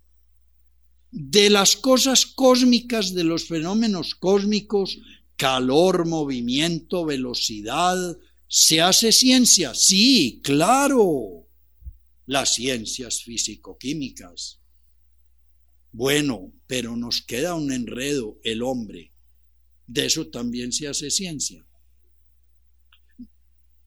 [1.09, 4.99] De las cosas cósmicas, de los fenómenos cósmicos,
[5.37, 9.73] calor, movimiento, velocidad, ¿Se hace ciencia?
[9.73, 11.36] Sí, claro.
[12.27, 14.61] Las ciencias físico-químicas.
[15.91, 19.13] Bueno, pero nos queda un enredo, el hombre.
[19.87, 21.65] De eso también se hace ciencia.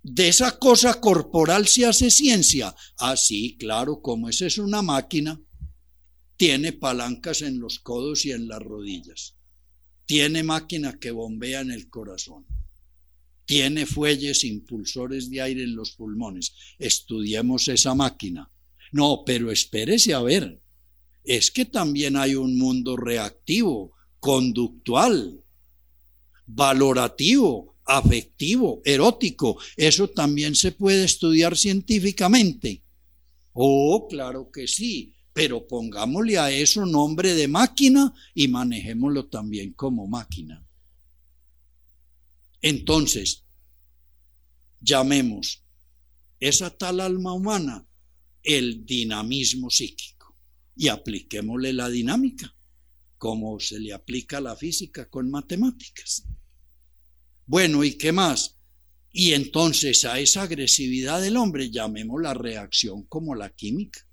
[0.03, 2.75] De esa cosa corporal se hace ciencia.
[2.99, 5.41] Ah, sí, claro, como esa es una máquina,
[6.37, 9.37] tiene palancas en los codos y en las rodillas.
[10.07, 12.47] Tiene máquina que bombea en el corazón
[13.51, 16.55] tiene fuelles impulsores de aire en los pulmones.
[16.79, 18.49] Estudiemos esa máquina.
[18.93, 20.63] No, pero espérese a ver.
[21.25, 25.43] Es que también hay un mundo reactivo, conductual,
[26.47, 29.59] valorativo, afectivo, erótico.
[29.77, 32.85] Eso también se puede estudiar científicamente.
[33.53, 40.07] Oh, claro que sí, pero pongámosle a eso nombre de máquina y manejémoslo también como
[40.07, 40.65] máquina.
[42.63, 43.45] Entonces,
[44.81, 45.65] llamemos
[46.39, 47.87] esa tal alma humana
[48.43, 50.37] el dinamismo psíquico
[50.77, 52.55] y apliquémosle la dinámica
[53.19, 56.25] como se le aplica la física con matemáticas.
[57.45, 58.57] Bueno, ¿y qué más?
[59.13, 64.07] Y entonces a esa agresividad del hombre llamemos la reacción como la química.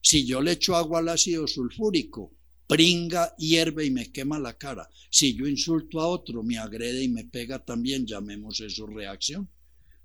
[0.00, 2.32] Si yo le echo agua al ácido sulfúrico,
[2.72, 4.88] pringa, hierve y me quema la cara.
[5.10, 9.46] Si yo insulto a otro, me agrede y me pega también, llamemos eso reacción.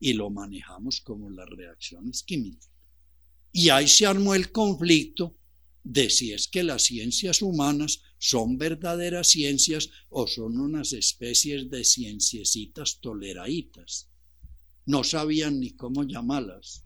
[0.01, 2.69] Y lo manejamos como las reacciones químicas.
[3.53, 5.37] Y ahí se armó el conflicto
[5.81, 11.85] de si es que las ciencias humanas son verdaderas ciencias o son unas especies de
[11.85, 14.09] cienciecitas toleraditas.
[14.85, 16.83] No sabían ni cómo llamarlas.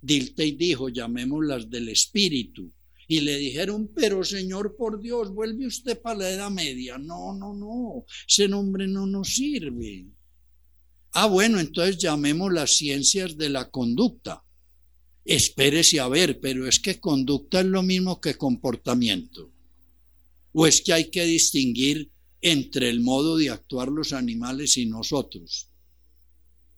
[0.00, 2.72] Dilthey dijo, llamémoslas del espíritu,
[3.10, 6.98] y le dijeron, pero Señor, por Dios, vuelve usted para la Edad Media.
[6.98, 10.06] No, no, no, ese nombre no nos sirve.
[11.12, 14.44] Ah, bueno, entonces llamemos las ciencias de la conducta.
[15.24, 19.50] Espérese a ver, pero es que conducta es lo mismo que comportamiento.
[20.52, 22.10] O es que hay que distinguir
[22.42, 25.70] entre el modo de actuar los animales y nosotros.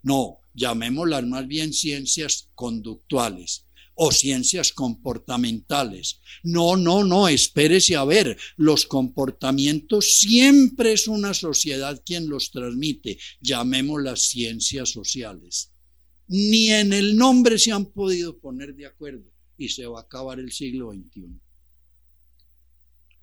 [0.04, 3.66] No, llamémoslas más bien ciencias conductuales
[4.03, 6.22] o ciencias comportamentales.
[6.42, 13.18] No, no, no, espérese a ver, los comportamientos siempre es una sociedad quien los transmite,
[13.42, 15.72] llamémoslas ciencias sociales.
[16.28, 20.40] Ni en el nombre se han podido poner de acuerdo y se va a acabar
[20.40, 21.38] el siglo XXI.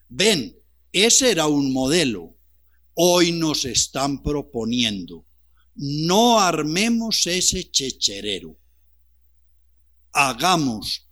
[0.09, 0.55] Ven,
[0.91, 2.38] ese era un modelo.
[2.93, 5.25] Hoy nos están proponiendo,
[5.73, 8.59] no armemos ese checherero
[10.18, 11.07] hagamos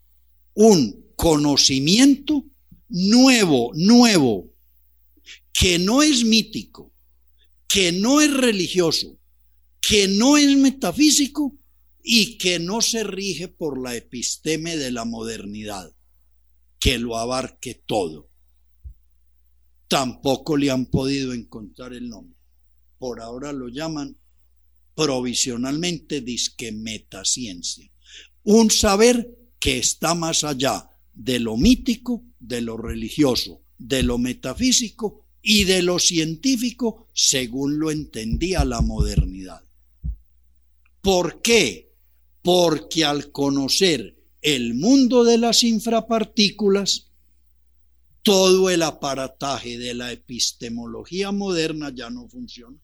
[0.56, 2.44] un conocimiento
[2.90, 4.52] nuevo, nuevo,
[5.54, 6.92] que no es mítico,
[7.68, 9.20] que no es religioso,
[9.80, 11.56] que no es metafísico
[12.02, 15.94] y que no se rige por la episteme de la modernidad,
[16.80, 18.32] que lo abarque todo.
[19.88, 22.40] Tampoco le han podido encontrar el nombre.
[22.98, 24.18] Por ahora lo llaman
[24.96, 27.92] provisionalmente disque metaciencia
[28.46, 35.26] un saber que está más allá de lo mítico, de lo religioso, de lo metafísico
[35.42, 39.64] y de lo científico, según lo entendía la modernidad.
[41.02, 41.92] ¿Por qué?
[42.42, 47.12] Porque al conocer el mundo de las infrapartículas,
[48.22, 52.78] todo el aparataje de la epistemología moderna ya no funciona.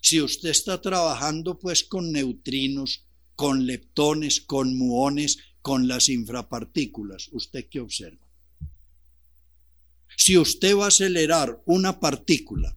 [0.00, 3.06] Si usted está trabajando pues con neutrinos,
[3.40, 7.30] con leptones, con muones, con las infrapartículas.
[7.32, 8.28] ¿Usted qué observa?
[10.14, 12.76] Si usted va a acelerar una partícula,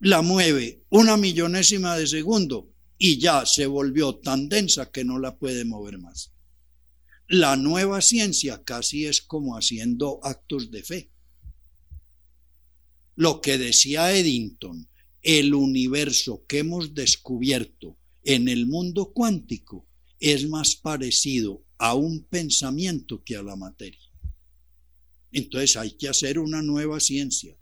[0.00, 5.38] la mueve una millonésima de segundo y ya se volvió tan densa que no la
[5.38, 6.32] puede mover más.
[7.28, 11.12] La nueva ciencia casi es como haciendo actos de fe.
[13.14, 14.88] Lo que decía Eddington,
[15.22, 19.86] el universo que hemos descubierto en el mundo cuántico
[20.20, 23.98] es más parecido a un pensamiento que a la materia.
[25.32, 27.56] Entonces hay que hacer una nueva ciencia.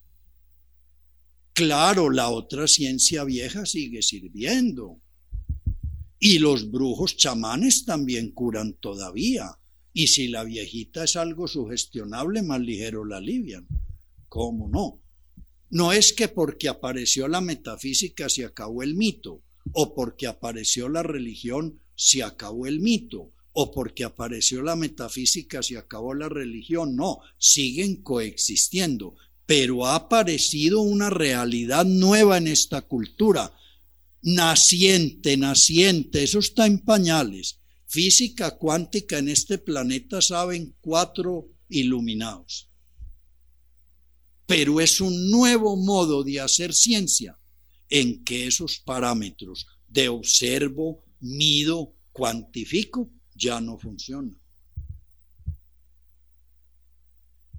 [1.55, 5.01] Claro, la otra ciencia vieja sigue sirviendo.
[6.19, 9.59] Y los brujos chamanes también curan todavía.
[9.93, 13.67] Y si la viejita es algo sugestionable, más ligero la alivian.
[14.29, 15.03] ¿Cómo no?
[15.71, 19.43] No es que porque apareció la metafísica se acabó el mito
[19.73, 25.77] o porque apareció la religión se acabó el mito, o porque apareció la metafísica se
[25.77, 26.97] acabó la religión.
[26.97, 29.17] No, siguen coexistiendo,
[29.47, 33.53] pero ha aparecido una realidad nueva en esta cultura,
[34.23, 37.59] naciente, naciente, eso está en pañales.
[37.87, 42.69] Física cuántica en este planeta saben cuatro iluminados.
[44.47, 47.40] Pero es un nuevo modo de hacer ciencia
[47.91, 54.41] en que esos parámetros de observo, mido, cuantifico, ya no funcionan.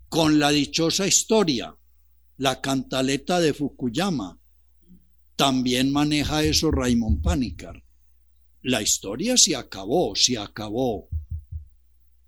[0.07, 1.75] Con la dichosa historia,
[2.37, 4.39] la cantaleta de Fukuyama,
[5.35, 7.83] también maneja eso Raymond Panicar.
[8.61, 11.09] La historia se acabó, se acabó.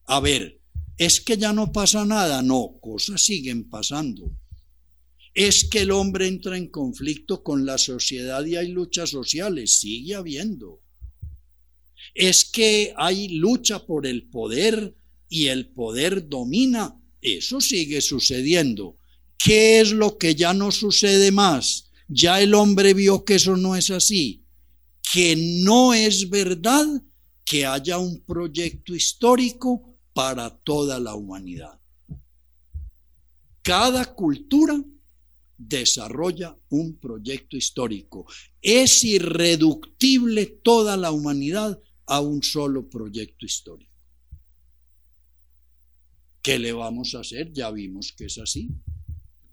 [0.05, 0.59] A ver,
[0.97, 2.41] ¿es que ya no pasa nada?
[2.41, 4.35] No, cosas siguen pasando
[5.33, 10.15] es que el hombre entra en conflicto con la sociedad y hay luchas sociales, sigue
[10.15, 10.81] habiendo.
[12.13, 14.95] Es que hay lucha por el poder
[15.29, 18.97] y el poder domina, eso sigue sucediendo.
[19.37, 21.89] ¿Qué es lo que ya no sucede más?
[22.07, 24.45] Ya el hombre vio que eso no es así,
[25.11, 26.85] que no es verdad
[27.43, 31.79] que haya un proyecto histórico para toda la humanidad.
[33.63, 34.83] Cada cultura
[35.57, 38.25] desarrolla un proyecto histórico.
[38.61, 43.91] Es irreductible toda la humanidad a un solo proyecto histórico.
[46.41, 47.53] ¿Qué le vamos a hacer?
[47.53, 48.69] Ya vimos que es así.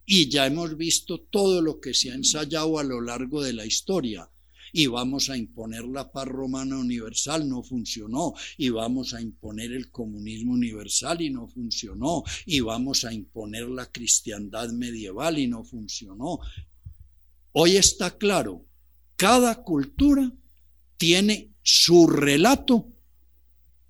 [0.04, 3.64] Y ya hemos visto todo lo que se ha ensayado a lo largo de la
[3.64, 4.28] historia
[4.72, 9.90] y vamos a imponer la paz romana universal, no funcionó, y vamos a imponer el
[9.90, 16.40] comunismo universal y no funcionó, y vamos a imponer la cristiandad medieval y no funcionó.
[17.52, 18.66] Hoy está claro,
[19.16, 20.32] cada cultura
[20.96, 22.86] tiene su relato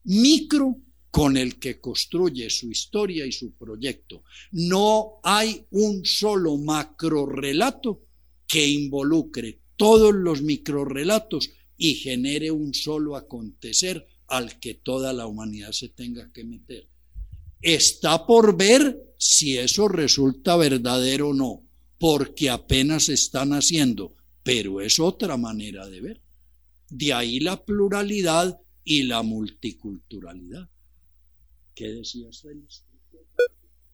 [0.05, 0.77] micro
[1.11, 4.23] con el que construye su historia y su proyecto.
[4.53, 8.07] No hay un solo macro relato
[8.47, 15.73] que involucre todos los microrelatos y genere un solo acontecer al que toda la humanidad
[15.73, 16.87] se tenga que meter.
[17.63, 21.65] Está por ver si eso resulta verdadero o no.
[21.99, 26.23] porque apenas están haciendo, pero es otra manera de ver.
[26.89, 30.69] De ahí la pluralidad y la multiculturalidad.
[31.75, 32.85] ¿Qué decías, Félix?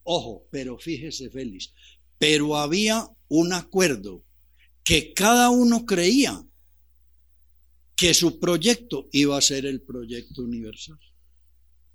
[0.03, 1.73] Ojo, pero fíjese, Félix,
[2.17, 4.23] pero había un acuerdo
[4.87, 6.41] que cada uno creía
[7.97, 10.97] que su proyecto iba a ser el proyecto universal.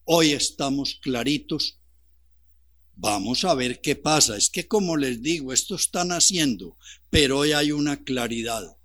[0.04, 1.78] Hoy estamos claritos.
[2.94, 4.36] Vamos a ver qué pasa.
[4.36, 6.76] Es que como les digo, esto están haciendo,
[7.08, 8.76] pero hoy hay una claridad.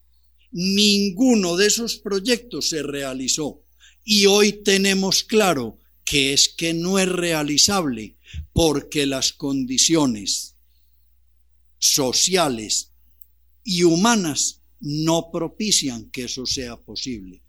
[0.52, 3.66] Ninguno de esos proyectos se realizó.
[4.06, 8.16] Y hoy tenemos claro que es que no es realizable
[8.54, 10.56] porque las condiciones
[11.78, 12.94] sociales
[13.70, 17.44] y humanas no propician que eso sea posible.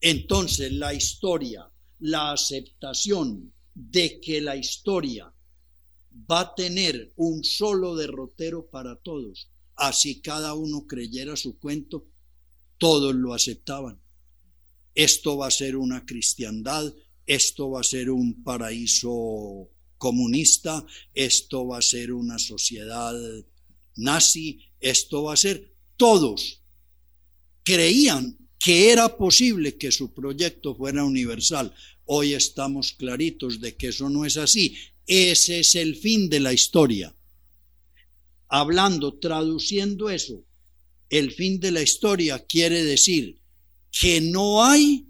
[0.00, 1.68] Entonces la historia,
[1.98, 5.34] la aceptación de que la historia
[6.30, 12.06] va a tener un solo derrotero para todos, así cada uno creyera su cuento,
[12.78, 14.00] todos lo aceptaban.
[14.94, 16.94] Esto va a ser una cristiandad,
[17.26, 23.12] esto va a ser un paraíso comunista, esto va a ser una sociedad
[23.96, 26.62] nazi, esto va a ser todos
[27.66, 31.74] creían que era posible que su proyecto fuera universal.
[32.04, 34.76] Hoy estamos claritos de que eso no es así.
[35.04, 37.14] Ese es el fin de la historia.
[38.48, 40.44] Hablando, traduciendo eso,
[41.10, 43.40] el fin de la historia quiere decir
[43.90, 45.08] que no hay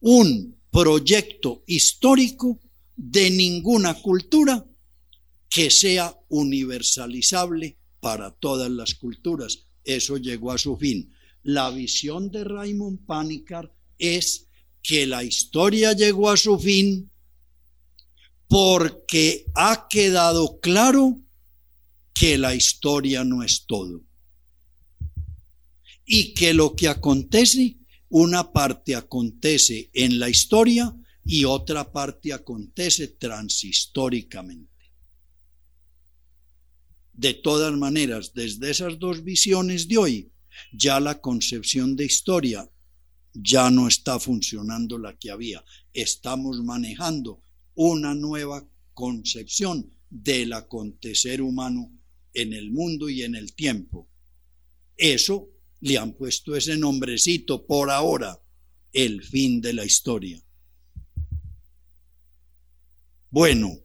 [0.00, 2.60] un proyecto histórico
[2.96, 4.62] de ninguna cultura
[5.50, 9.66] que sea universalizable para todas las culturas.
[9.84, 11.12] Eso llegó a su fin.
[11.42, 14.46] La visión de Raymond Panikar es
[14.82, 17.10] que la historia llegó a su fin
[18.46, 21.20] porque ha quedado claro
[22.14, 24.04] que la historia no es todo.
[26.04, 27.78] Y que lo que acontece,
[28.08, 30.94] una parte acontece en la historia
[31.24, 34.69] y otra parte acontece transhistóricamente.
[37.20, 40.32] De todas maneras, desde esas dos visiones de hoy,
[40.72, 42.66] ya la concepción de historia
[43.34, 45.62] ya no está funcionando la que había.
[45.92, 47.42] Estamos manejando
[47.74, 51.92] una nueva concepción del acontecer humano
[52.32, 54.08] en el mundo y en el tiempo.
[54.96, 55.50] Eso
[55.80, 58.40] le han puesto ese nombrecito por ahora,
[58.94, 60.42] el fin de la historia.
[63.28, 63.78] Bueno,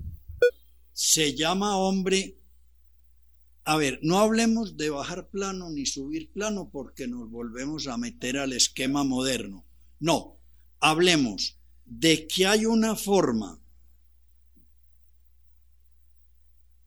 [0.94, 2.38] se llama hombre
[3.66, 8.38] a ver, no hablemos de bajar plano ni subir plano porque nos volvemos a meter
[8.38, 9.66] al esquema moderno.
[10.00, 10.40] No,
[10.80, 13.60] hablemos de que hay una forma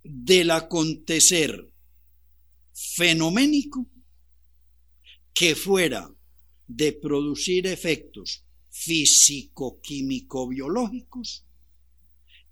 [0.05, 1.75] del acontecer
[2.73, 3.91] fenoménico
[5.35, 6.09] que fuera
[6.69, 11.45] de producir efectos físico-químico-biológicos,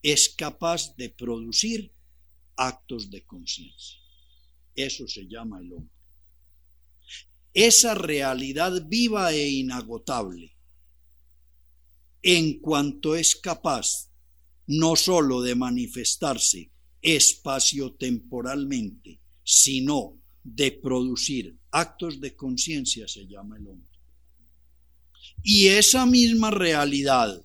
[0.03, 1.93] es capaz de producir
[2.57, 4.06] actos de conciencia.
[4.77, 5.97] Eso se llama el hombre.
[7.55, 10.55] Esa realidad viva e inagotable,
[12.22, 14.11] en cuanto es capaz
[14.66, 16.70] no sólo de manifestarse
[17.01, 23.99] espacio-temporalmente, sino de producir actos de conciencia, se llama el hombre.
[25.43, 27.43] Y esa misma realidad,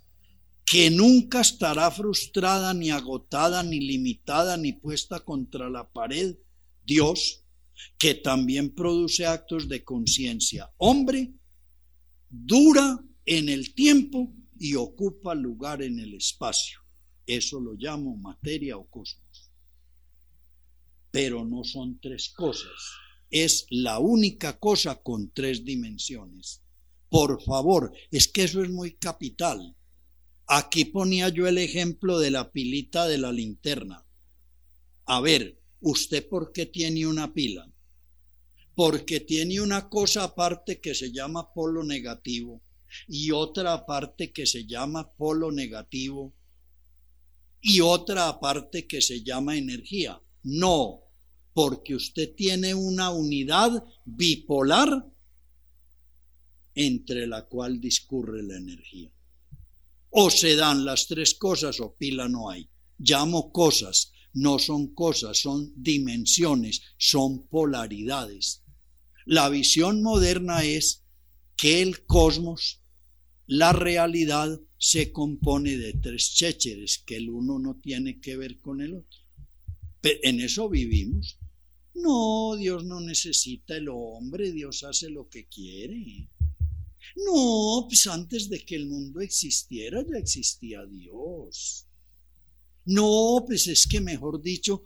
[0.64, 6.34] que nunca estará frustrada, ni agotada, ni limitada, ni puesta contra la pared,
[6.92, 7.42] Dios,
[7.98, 10.70] que también produce actos de conciencia.
[10.76, 11.32] Hombre,
[12.28, 16.80] dura en el tiempo y ocupa lugar en el espacio.
[17.26, 19.50] Eso lo llamo materia o cosmos.
[21.10, 22.78] Pero no son tres cosas.
[23.30, 26.62] Es la única cosa con tres dimensiones.
[27.08, 29.74] Por favor, es que eso es muy capital.
[30.46, 34.04] Aquí ponía yo el ejemplo de la pilita de la linterna.
[35.06, 37.68] A ver, ¿Usted por qué tiene una pila?
[38.76, 42.62] Porque tiene una cosa aparte que se llama polo negativo
[43.08, 46.34] y otra aparte que se llama polo negativo
[47.60, 50.22] y otra aparte que se llama energía.
[50.44, 51.00] No,
[51.52, 55.04] porque usted tiene una unidad bipolar
[56.76, 59.10] entre la cual discurre la energía.
[60.10, 62.68] O se dan las tres cosas o pila no hay.
[62.98, 68.62] Llamo cosas no son cosas, son dimensiones, son polaridades.
[69.26, 71.04] La visión moderna es
[71.56, 72.82] que el cosmos,
[73.46, 78.80] la realidad, se compone de tres chécheres, que el uno no tiene que ver con
[78.80, 79.20] el otro.
[80.02, 81.38] en eso vivimos.
[81.94, 86.28] No, Dios no necesita el hombre, Dios hace lo que quiere.
[87.16, 91.86] No, pues antes de que el mundo existiera ya existía Dios.
[92.84, 94.84] No, pues es que mejor dicho,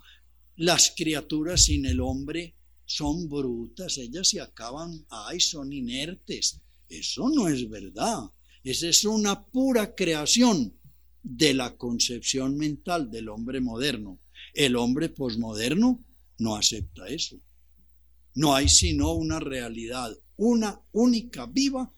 [0.57, 6.61] las criaturas sin el hombre son brutas, ellas se acaban, ay, son inertes.
[6.89, 8.31] Eso no es verdad.
[8.63, 10.75] Esa es una pura creación
[11.23, 14.21] de la concepción mental del hombre moderno.
[14.55, 16.05] El hombre posmoderno
[16.39, 17.41] no acepta eso.
[18.35, 21.93] No hay sino una realidad, una única, viva,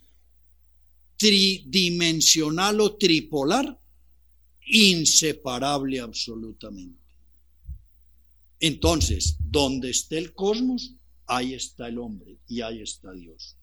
[1.16, 3.78] tridimensional o tripolar,
[4.68, 7.08] inseparable absolutamente.
[8.60, 10.94] Entonces, donde esté el cosmos,
[11.26, 13.56] ahí está el hombre y ahí está Dios.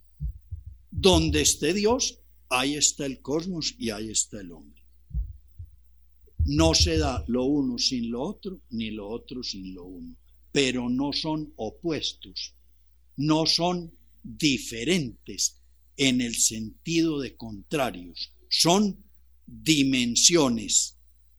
[0.89, 4.81] Donde esté Dios, ahí está el cosmos y ahí está el hombre.
[6.45, 10.15] No se da lo uno sin lo otro, ni lo otro sin lo uno,
[10.51, 12.53] pero no son opuestos,
[13.17, 13.91] no son
[14.23, 15.61] diferentes
[15.97, 19.03] en el sentido de contrarios, son
[19.45, 20.94] dimensiones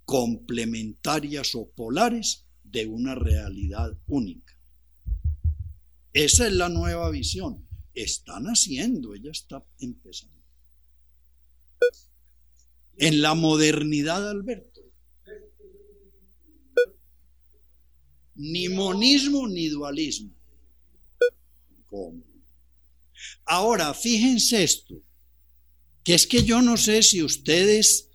[0.07, 4.59] complementarias o polares de una realidad única.
[6.13, 7.69] Esa es la nueva visión.
[7.93, 10.43] Está naciendo, ella está empezando.
[12.97, 14.81] En la modernidad, Alberto,
[18.37, 20.35] ni monismo ni dualismo.
[21.87, 22.25] ¿Cómo?
[23.45, 25.03] Ahora, fíjense esto,
[26.05, 28.11] que es que yo no sé si ustedes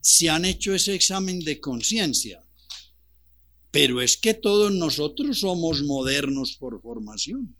[0.00, 2.44] se han hecho ese examen de conciencia.
[3.70, 7.56] Pero es que todos nosotros somos modernos por formación.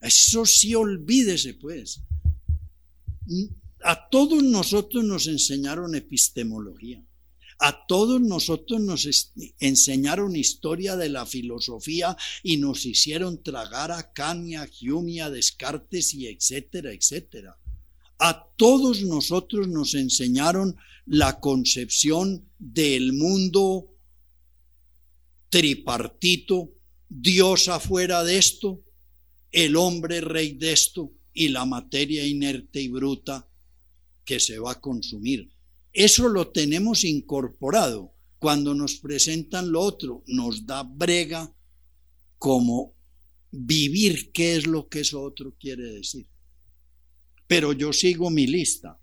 [0.00, 2.02] Eso sí, olvídese pues.
[3.82, 7.04] A todos nosotros nos enseñaron epistemología.
[7.62, 14.54] A todos nosotros nos enseñaron historia de la filosofía y nos hicieron tragar a Kant,
[14.56, 17.59] a Hume, a Descartes y etcétera, etcétera.
[18.22, 23.96] A todos nosotros nos enseñaron la concepción del mundo
[25.48, 26.70] tripartito,
[27.08, 28.84] Dios afuera de esto,
[29.50, 33.48] el hombre rey de esto y la materia inerte y bruta
[34.24, 35.50] que se va a consumir.
[35.90, 38.12] Eso lo tenemos incorporado.
[38.38, 41.54] Cuando nos presentan lo otro, nos da brega
[42.38, 42.94] como
[43.50, 46.29] vivir qué es lo que eso otro quiere decir.
[47.50, 48.96] Pero yo sigo mi lista.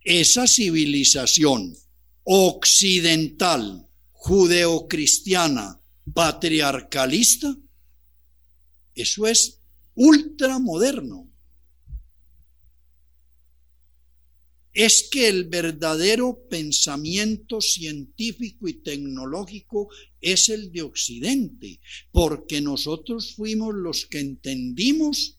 [0.00, 1.76] Esa civilización
[2.22, 5.82] occidental judeocristiana
[6.14, 7.54] patriarcalista,
[8.94, 9.60] eso es
[9.94, 11.30] ultramoderno.
[14.72, 19.90] Es que el verdadero pensamiento científico y tecnológico
[20.22, 21.80] es el de Occidente,
[22.10, 25.38] porque nosotros fuimos los que entendimos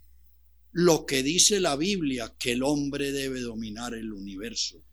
[0.78, 4.84] lo que dice la Biblia, que el hombre debe dominar el universo.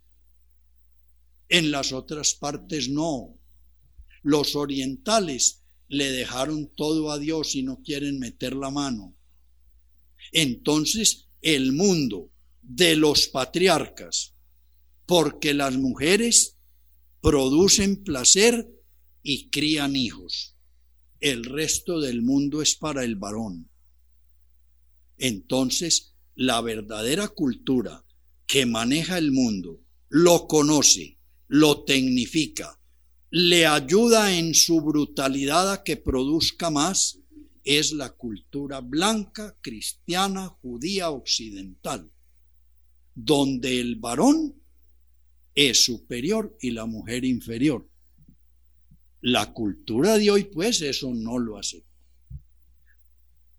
[1.49, 3.37] En las otras partes no,
[4.23, 9.17] los orientales le dejaron todo a Dios y no quieren meter la mano.
[10.31, 12.31] Entonces, el mundo
[12.61, 14.37] de los patriarcas,
[15.05, 16.59] porque las mujeres
[17.21, 18.71] producen placer
[19.25, 20.57] y crían hijos.
[21.19, 23.72] El resto del mundo es para el varón.
[25.23, 28.05] Entonces, la verdadera cultura
[28.45, 31.17] que maneja el mundo, lo conoce,
[31.47, 32.81] lo tecnifica,
[33.31, 37.21] le ayuda en su brutalidad a que produzca más
[37.63, 42.11] es la cultura blanca, cristiana, judía, occidental,
[43.15, 44.61] donde el varón
[45.55, 47.89] es superior y la mujer inferior.
[49.21, 51.85] La cultura de hoy, pues, eso no lo hace.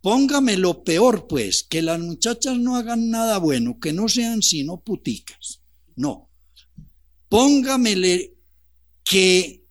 [0.03, 4.81] Póngame lo peor, pues, que las muchachas no hagan nada bueno, que no sean sino
[4.81, 5.61] puticas.
[5.95, 6.29] No.
[7.29, 8.35] Póngamele
[9.05, 9.63] que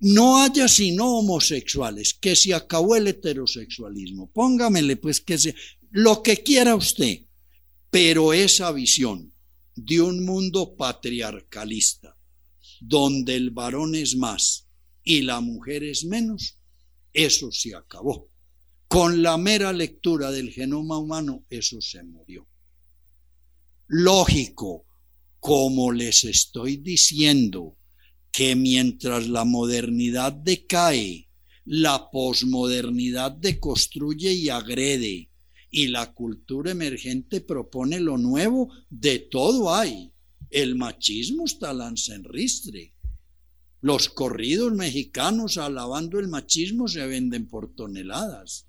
[0.00, 4.32] no haya sino homosexuales, que se acabó el heterosexualismo.
[4.32, 5.54] Póngamele pues que se,
[5.92, 7.20] lo que quiera usted,
[7.88, 9.32] pero esa visión
[9.76, 12.16] de un mundo patriarcalista,
[12.80, 14.66] donde el varón es más
[15.04, 16.58] y la mujer es menos,
[17.12, 18.29] eso se acabó.
[18.92, 22.48] Con la mera lectura del genoma humano, eso se murió.
[23.86, 24.84] Lógico,
[25.38, 27.78] como les estoy diciendo,
[28.32, 31.28] que mientras la modernidad decae,
[31.66, 35.30] la posmodernidad deconstruye y agrede,
[35.70, 40.12] y la cultura emergente propone lo nuevo, de todo hay.
[40.50, 42.92] El machismo está lanza en ristre.
[43.82, 48.66] Los corridos mexicanos alabando el machismo se venden por toneladas.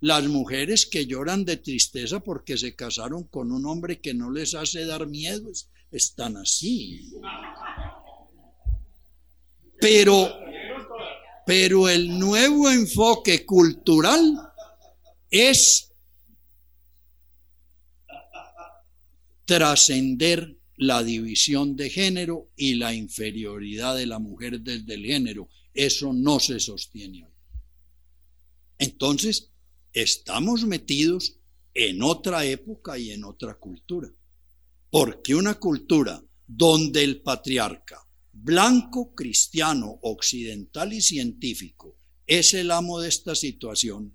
[0.00, 4.54] Las mujeres que lloran de tristeza porque se casaron con un hombre que no les
[4.54, 5.50] hace dar miedo
[5.90, 7.12] están así.
[9.78, 10.30] Pero,
[11.46, 14.52] pero el nuevo enfoque cultural
[15.30, 15.92] es
[19.44, 25.48] trascender la división de género y la inferioridad de la mujer desde el género.
[25.74, 27.32] Eso no se sostiene hoy.
[28.78, 29.49] Entonces,
[29.92, 31.38] estamos metidos
[31.74, 34.08] en otra época y en otra cultura.
[34.90, 43.08] Porque una cultura donde el patriarca, blanco, cristiano, occidental y científico, es el amo de
[43.08, 44.14] esta situación,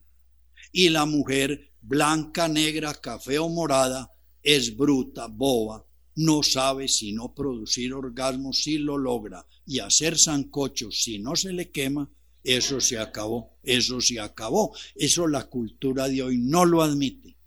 [0.71, 4.11] y la mujer, blanca, negra, café o morada,
[4.43, 10.91] es bruta, boba, no sabe si no producir orgasmos si lo logra y hacer sancocho
[10.91, 12.09] si no se le quema,
[12.45, 14.75] eso se acabó, eso se acabó.
[14.95, 17.37] Eso la cultura de hoy no lo admite.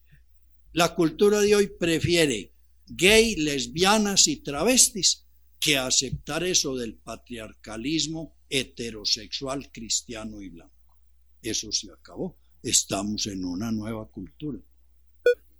[0.72, 2.52] La cultura de hoy prefiere
[2.86, 5.26] gay, lesbianas y travestis
[5.60, 10.98] que aceptar eso del patriarcalismo heterosexual cristiano y blanco.
[11.40, 12.36] Eso se acabó.
[12.62, 14.58] Estamos en una nueva cultura.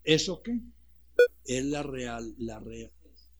[0.05, 0.61] ¿Eso qué?
[1.45, 2.93] Es la real, la real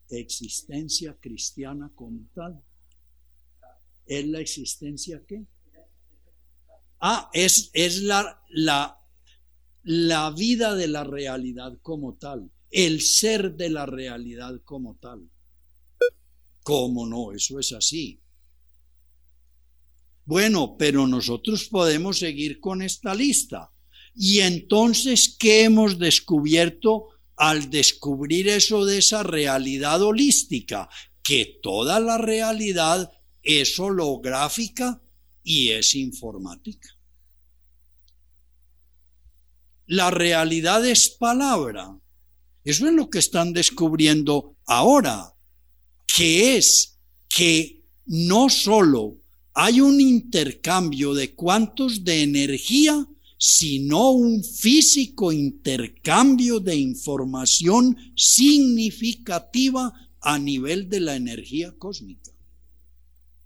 [0.09, 2.63] existencia cristiana como tal.
[4.05, 5.45] ¿Es la existencia qué?
[6.99, 8.99] Ah, es, es la, la,
[9.83, 15.29] la vida de la realidad como tal, el ser de la realidad como tal.
[16.63, 17.31] ¿Cómo no?
[17.31, 18.21] Eso es así.
[20.25, 23.71] Bueno, pero nosotros podemos seguir con esta lista.
[24.13, 30.89] Y entonces, ¿qué hemos descubierto al descubrir eso de esa realidad holística?
[31.23, 35.01] Que toda la realidad es holográfica
[35.43, 36.89] y es informática.
[39.85, 41.97] La realidad es palabra.
[42.63, 45.33] Eso es lo que están descubriendo ahora,
[46.05, 49.17] que es que no solo
[49.53, 60.37] hay un intercambio de cuantos de energía, sino un físico intercambio de información significativa a
[60.37, 62.31] nivel de la energía cósmica.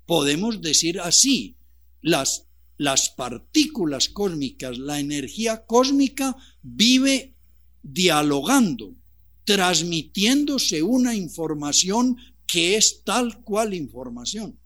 [0.06, 1.56] Podemos decir así,
[2.04, 2.48] las,
[2.78, 7.36] las partículas cósmicas, la energía cósmica vive
[7.82, 8.96] dialogando,
[9.46, 14.60] transmitiéndose una información que es tal cual información.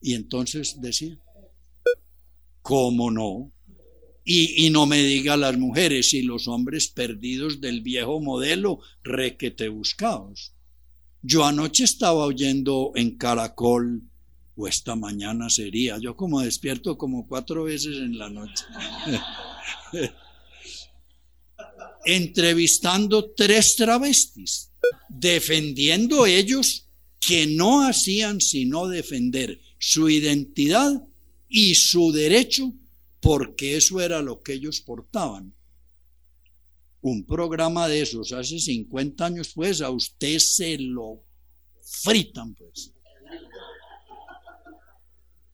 [0.00, 1.18] Y entonces decía,
[2.62, 3.52] ¿cómo no?
[4.24, 9.68] Y, y, no me diga las mujeres y los hombres perdidos del viejo modelo requete
[9.68, 10.52] buscados.
[11.22, 14.02] Yo anoche estaba oyendo en Caracol,
[14.56, 18.64] o esta mañana sería, yo como despierto como cuatro veces en la noche,
[22.06, 24.70] entrevistando tres travestis,
[25.08, 26.88] defendiendo ellos
[27.20, 31.06] que no hacían sino defender su identidad
[31.48, 32.72] y su derecho,
[33.20, 35.54] porque eso era lo que ellos portaban.
[37.02, 41.22] Un programa de esos hace 50 años, pues a usted se lo
[41.82, 42.95] fritan, pues.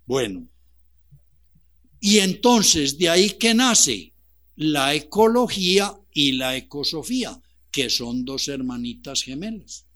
[0.07, 0.49] Bueno,
[2.01, 4.13] y entonces de ahí que nace
[4.57, 7.41] la ecología y la ecosofía,
[7.71, 9.87] que son dos hermanitas gemelas.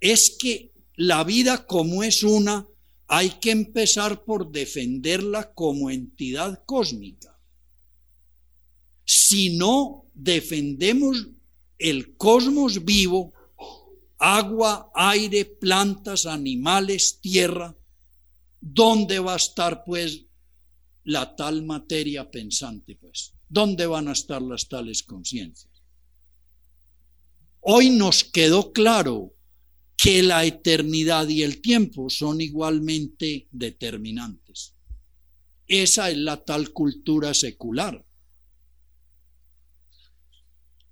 [0.00, 2.66] Es que la vida como es una,
[3.06, 7.34] hay que empezar por defenderla como entidad cósmica
[9.04, 11.28] si no defendemos
[11.78, 13.33] el cosmos vivo,
[14.18, 17.76] agua, aire, plantas, animales, tierra,
[18.60, 20.26] ¿dónde va a estar pues
[21.04, 23.34] la tal materia pensante pues?
[23.48, 25.72] ¿Dónde van a estar las tales conciencias?
[27.60, 29.34] Hoy nos quedó claro
[29.96, 34.74] que la eternidad y el tiempo son igualmente determinantes.
[35.66, 38.04] Esa es la tal cultura secular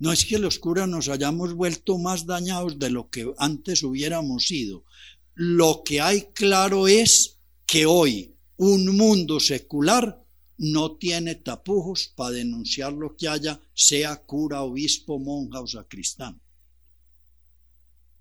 [0.03, 4.49] no es que los curas nos hayamos vuelto más dañados de lo que antes hubiéramos
[4.49, 4.85] sido.
[5.33, 10.21] Lo que hay claro es que hoy un mundo secular
[10.59, 16.41] no tiene tapujos para denunciar lo que haya, sea cura, obispo, monja o sacristán.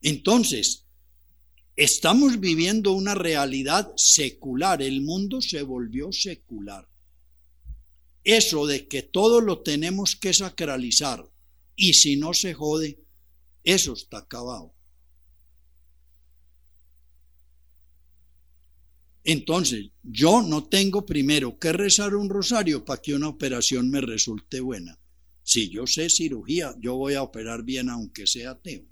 [0.03, 0.85] Entonces,
[1.75, 6.87] estamos viviendo una realidad secular, el mundo se volvió secular.
[8.23, 11.30] Eso de que todo lo tenemos que sacralizar,
[11.75, 12.99] y si no se jode,
[13.63, 14.73] eso está acabado.
[19.23, 24.61] Entonces, yo no tengo primero que rezar un rosario para que una operación me resulte
[24.61, 24.99] buena.
[25.43, 28.85] Si yo sé cirugía, yo voy a operar bien aunque sea ateo.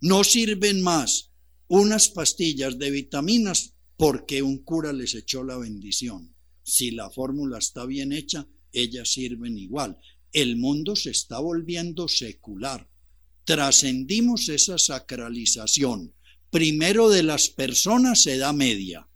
[0.00, 1.32] No sirven más
[1.68, 6.34] unas pastillas de vitaminas porque un cura les echó la bendición.
[6.62, 9.98] Si la fórmula está bien hecha, ellas sirven igual.
[10.32, 12.88] El mundo se está volviendo secular.
[13.44, 16.14] Trascendimos esa sacralización.
[16.50, 19.08] Primero de las personas edad media.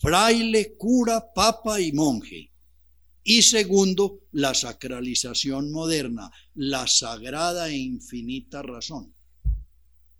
[0.00, 2.52] Fraile, cura, papa y monje.
[3.24, 9.14] Y segundo, la sacralización moderna, la sagrada e infinita razón.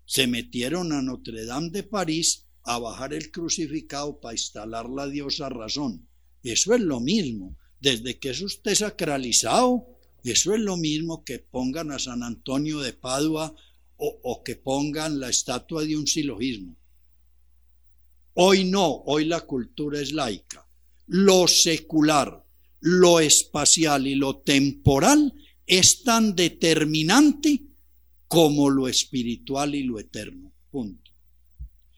[0.05, 5.47] Se metieron a Notre Dame de París a bajar el crucificado para instalar la diosa
[5.47, 6.07] razón.
[6.43, 7.57] Eso es lo mismo.
[7.79, 9.96] Desde que eso esté sacralizado,
[10.31, 13.55] eso es lo mismo que pongan a San Antonio de Padua
[13.97, 16.75] o, que pongan la estatua de un silogismo.
[18.33, 20.67] Hoy no, hoy la cultura es laica.
[21.07, 22.45] Lo secular,
[22.79, 25.33] lo espacial y lo temporal
[25.65, 27.61] es tan determinante
[28.27, 30.53] como lo espiritual y lo eterno.
[30.69, 31.11] Punto.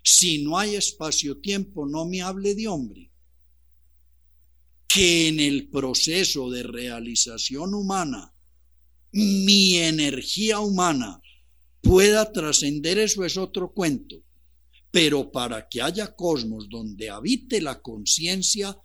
[0.01, 3.08] Si no hay espacio-tiempo, no me hable de hombre.
[4.89, 8.33] Que en el proceso de realización humana,
[9.11, 11.21] mi energía humana
[11.81, 14.17] pueda trascender, eso es otro cuento.
[14.91, 18.77] Pero para que haya cosmos donde habite la conciencia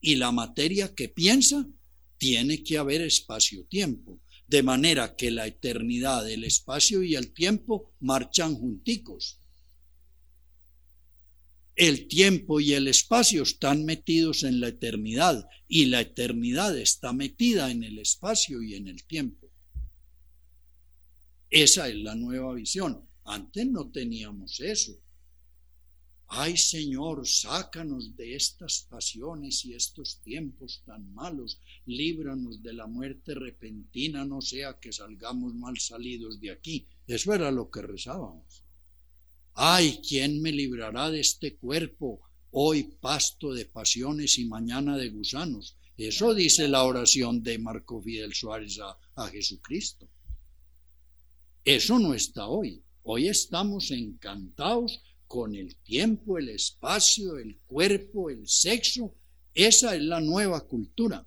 [0.00, 1.66] y la materia que piensa,
[2.18, 4.20] tiene que haber espacio-tiempo.
[4.46, 9.40] De manera que la eternidad, el espacio y el tiempo marchan junticos.
[11.76, 17.70] El tiempo y el espacio están metidos en la eternidad y la eternidad está metida
[17.70, 19.50] en el espacio y en el tiempo.
[21.50, 23.06] Esa es la nueva visión.
[23.24, 24.98] Antes no teníamos eso.
[26.28, 33.34] Ay Señor, sácanos de estas pasiones y estos tiempos tan malos, líbranos de la muerte
[33.34, 36.88] repentina, no sea que salgamos mal salidos de aquí.
[37.06, 38.65] Eso era lo que rezábamos.
[39.58, 45.78] Ay, ¿quién me librará de este cuerpo, hoy pasto de pasiones y mañana de gusanos?
[45.96, 50.10] Eso dice la oración de Marco Fidel Suárez a, a Jesucristo.
[51.64, 52.82] Eso no está hoy.
[53.02, 59.14] Hoy estamos encantados con el tiempo, el espacio, el cuerpo, el sexo.
[59.54, 61.26] Esa es la nueva cultura.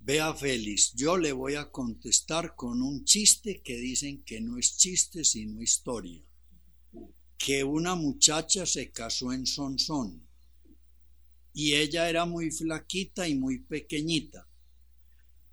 [0.00, 4.76] Vea Félix, yo le voy a contestar con un chiste que dicen que no es
[4.76, 6.20] chiste sino historia.
[7.44, 10.26] Que una muchacha se casó en Sonsón
[11.52, 14.48] y ella era muy flaquita y muy pequeñita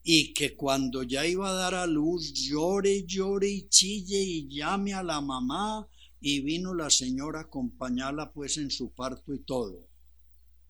[0.01, 4.93] y que cuando ya iba a dar a luz llore, llore y chille y llame
[4.93, 5.85] a la mamá
[6.21, 9.85] y vino la señora a acompañarla pues en su parto y todo.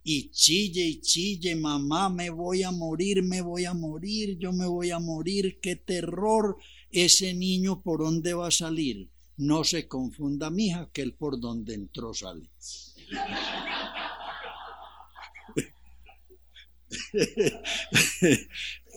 [0.04, 4.66] Y chille y chille, mamá, me voy a morir, me voy a morir, yo me
[4.66, 6.58] voy a morir, qué terror,
[6.90, 9.12] ese niño por dónde va a salir.
[9.42, 12.50] No se confunda, mija, que él por donde entró sale.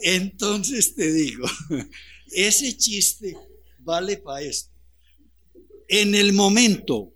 [0.03, 1.47] Entonces te digo,
[2.31, 3.35] ese chiste
[3.79, 4.75] vale para esto
[5.87, 7.13] en el momento,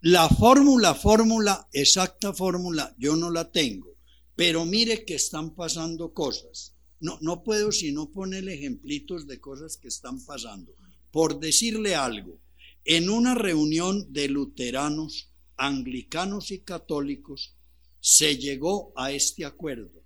[0.00, 3.96] la fórmula, fórmula, exacta fórmula, yo no la tengo,
[4.34, 6.74] pero mire que están pasando cosas.
[7.00, 10.74] No, no puedo sino ponerle ejemplitos de cosas que están pasando.
[11.10, 12.38] Por decirle algo,
[12.84, 17.56] en una reunión de luteranos, anglicanos y católicos,
[18.00, 20.02] se llegó a este acuerdo,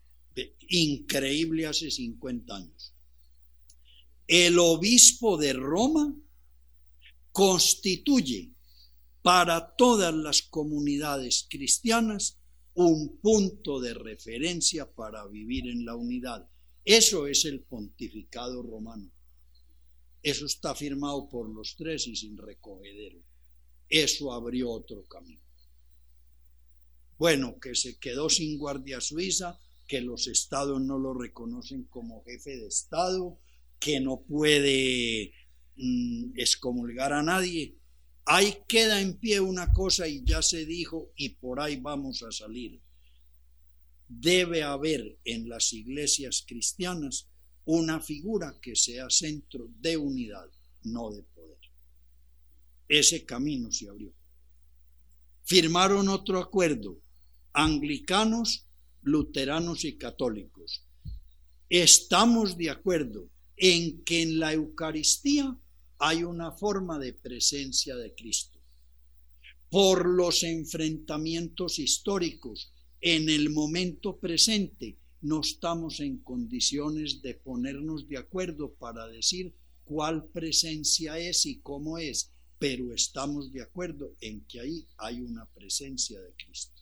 [0.68, 2.92] increíble hace 50 años.
[4.26, 6.14] El obispo de Roma
[7.32, 8.52] constituye
[9.22, 12.38] para todas las comunidades cristianas
[12.74, 16.48] un punto de referencia para vivir en la unidad.
[16.84, 19.10] Eso es el pontificado romano.
[20.22, 23.22] Eso está firmado por los tres y sin recogedero.
[23.88, 25.42] Eso abrió otro camino.
[27.18, 32.56] Bueno, que se quedó sin guardia suiza, que los estados no lo reconocen como jefe
[32.56, 33.38] de estado,
[33.78, 35.32] que no puede
[35.76, 37.76] Mm, excomulgar a nadie.
[38.24, 42.32] Ahí queda en pie una cosa y ya se dijo y por ahí vamos a
[42.32, 42.80] salir.
[44.08, 47.28] Debe haber en las iglesias cristianas
[47.66, 50.48] una figura que sea centro de unidad,
[50.84, 51.58] no de poder.
[52.88, 54.12] Ese camino se abrió.
[55.44, 57.00] Firmaron otro acuerdo,
[57.52, 58.66] anglicanos,
[59.02, 60.84] luteranos y católicos.
[61.68, 65.58] Estamos de acuerdo en que en la Eucaristía
[65.98, 68.56] hay una forma de presencia de Cristo.
[69.68, 74.96] por los enfrentamientos históricos en el momento presente,
[75.26, 79.52] no estamos en condiciones de ponernos de acuerdo para decir
[79.84, 85.44] cuál presencia es y cómo es, pero estamos de acuerdo en que ahí hay una
[85.46, 86.80] presencia de Cristo.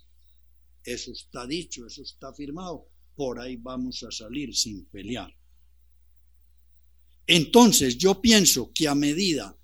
[0.84, 2.86] Eso está dicho, eso está afirmado,
[3.16, 5.34] por ahí vamos a salir sin pelear.
[7.26, 9.58] Entonces yo pienso que a medida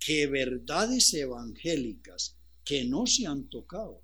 [0.00, 4.02] que verdades evangélicas que no se han tocado,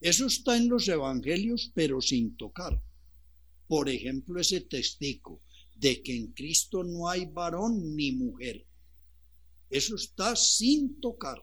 [0.00, 2.82] eso está en los evangelios, pero sin tocar.
[3.72, 5.40] Por ejemplo, ese testigo
[5.76, 8.66] de que en Cristo no hay varón ni mujer.
[9.70, 11.42] Eso está sin tocar.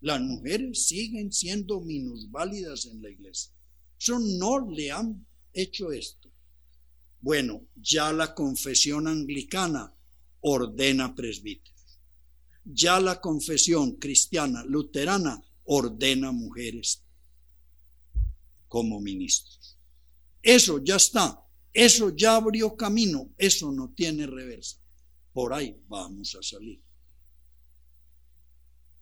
[0.00, 3.52] Las mujeres siguen siendo minusválidas en la iglesia.
[4.00, 6.32] Eso no le han hecho esto.
[7.20, 9.94] Bueno, ya la confesión anglicana
[10.40, 12.00] ordena presbíteros.
[12.64, 17.04] Ya la confesión cristiana luterana ordena mujeres
[18.68, 19.65] como ministros.
[20.46, 24.76] Eso ya está, eso ya abrió camino, eso no tiene reversa.
[25.32, 26.80] Por ahí vamos a salir.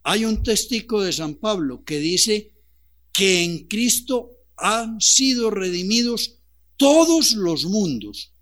[0.01, 2.51] Hay un testigo de San Pablo que dice
[3.13, 6.39] que en Cristo han sido redimidos
[6.77, 8.33] todos los mundos.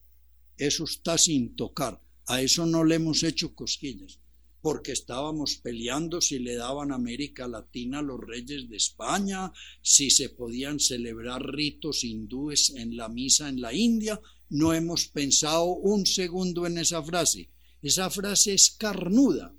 [0.55, 2.01] Eso está sin tocar.
[2.27, 4.17] A eso no le hemos hecho cosquillas
[4.63, 9.51] porque estábamos peleando si le daban América Latina a los reyes de España,
[9.81, 14.21] si se podían celebrar ritos hindúes en la misa en la India.
[14.49, 17.49] No hemos pensado un segundo en esa frase.
[17.81, 19.53] Esa frase es carnuda.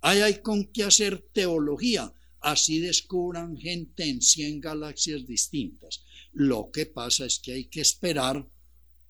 [0.00, 2.14] Ahí hay con qué hacer teología.
[2.38, 6.04] Así descubran gente en 100 galaxias distintas.
[6.32, 8.48] Lo que pasa es que hay que esperar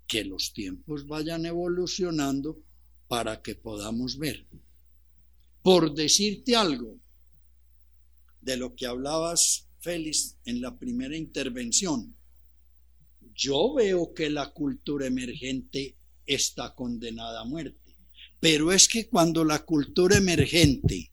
[0.07, 2.63] que los tiempos vayan evolucionando
[3.07, 4.47] para que podamos ver
[5.63, 7.01] por decirte algo
[8.41, 12.17] de lo que hablabas, Félix, en la primera intervención.
[13.35, 15.97] Yo veo que la cultura emergente
[16.27, 17.97] está condenada a muerte,
[18.41, 21.13] pero es que cuando la cultura emergente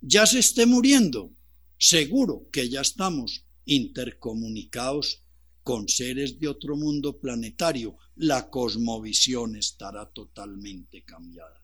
[0.00, 1.32] ya se esté muriendo,
[1.78, 5.24] seguro que ya estamos intercomunicados
[5.62, 11.59] con seres de otro mundo planetario, la cosmovisión estará totalmente cambiada.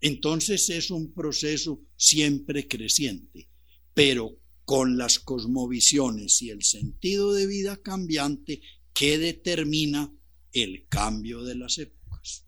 [0.00, 3.48] Entonces es un proceso siempre creciente,
[3.92, 8.62] pero con las cosmovisiones y el sentido de vida cambiante
[8.94, 10.12] que determina
[10.52, 12.46] el cambio de las épocas.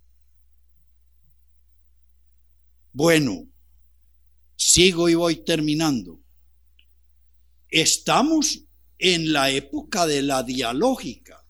[2.93, 3.49] Bueno,
[4.57, 6.23] sigo y voy terminando.
[7.69, 8.67] Estamos
[8.99, 11.45] en la época de la dialógica.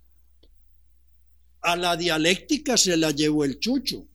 [1.60, 4.08] A la dialéctica se la llevó el chucho.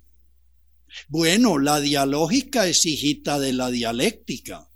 [1.07, 4.69] Bueno, la dialógica es hijita de la dialéctica.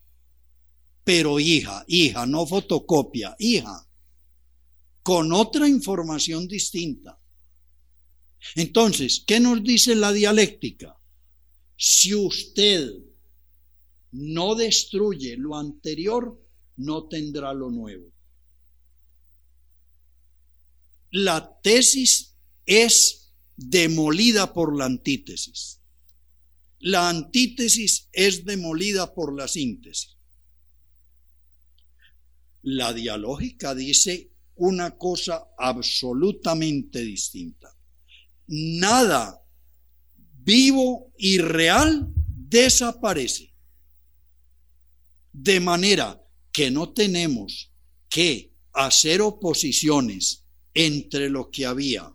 [1.03, 3.88] Pero hija, hija, no fotocopia, hija,
[5.01, 7.20] con otra información distinta.
[8.55, 10.95] Entonces, ¿qué nos dice la dialéctica?
[11.76, 12.91] Si usted
[14.12, 16.39] no destruye lo anterior,
[16.78, 18.12] no tendrá lo nuevo.
[21.09, 22.36] La tesis
[22.66, 25.80] es demolida por la antítesis
[26.82, 30.17] la antítesis es demolida por la síntesis.
[32.63, 37.75] La dialógica dice una cosa absolutamente distinta.
[38.47, 39.41] Nada
[40.43, 43.53] vivo y real desaparece.
[45.32, 46.21] De manera
[46.51, 47.71] que no tenemos
[48.09, 52.13] que hacer oposiciones entre lo que había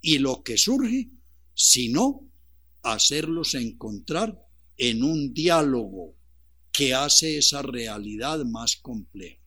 [0.00, 1.10] y lo que surge,
[1.54, 2.29] sino
[2.82, 4.40] hacerlos encontrar
[4.76, 6.16] en un diálogo
[6.72, 9.40] que hace esa realidad más compleja.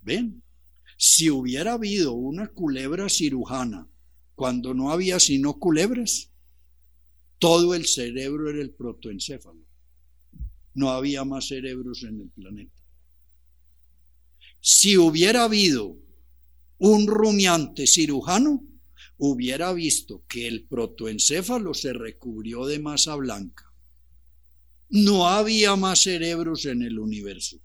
[0.00, 0.42] ¿Ven?
[0.96, 3.88] Si hubiera habido una culebra cirujana
[4.34, 6.32] cuando no había sino culebras,
[7.38, 9.64] todo el cerebro era el protoencéfalo.
[10.74, 12.82] No había más cerebros en el planeta.
[14.60, 15.96] Si hubiera habido
[16.78, 18.64] un rumiante cirujano,
[19.18, 23.64] hubiera visto que el protoencéfalo se recubrió de masa blanca.
[24.88, 27.60] No había más cerebros en el universo.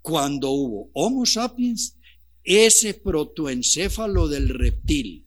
[0.00, 1.96] Cuando hubo Homo sapiens,
[2.44, 5.26] ese protoencéfalo del reptil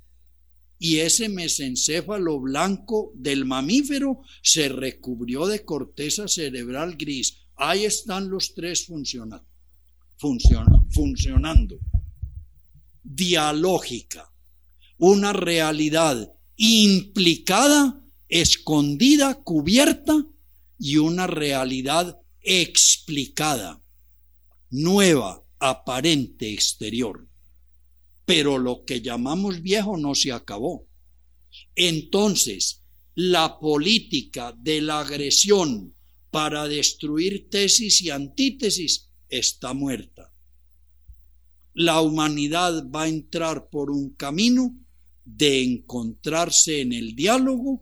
[0.79, 7.38] y ese mesencéfalo blanco del mamífero se recubrió de corteza cerebral gris.
[7.55, 9.45] Ahí están los tres funcionando.
[10.17, 11.79] funcionando
[13.16, 14.32] dialógica,
[14.97, 20.26] una realidad implicada escondida, cubierta
[20.80, 23.84] y una realidad explicada,
[24.70, 27.28] nueva, aparente, exterior.
[28.26, 30.88] Pero lo que llamamos viejo no se acabó.
[31.76, 32.84] Entonces,
[33.14, 35.95] la política de la agresión
[36.30, 40.30] para destruir tesis y antítesis está muerta.
[41.74, 44.78] La humanidad va a entrar por un camino
[45.24, 47.82] de encontrarse en el diálogo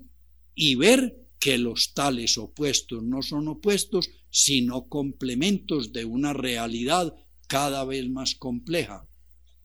[0.54, 7.16] y ver que los tales opuestos no son opuestos, sino complementos de una realidad
[7.48, 9.08] cada vez más compleja,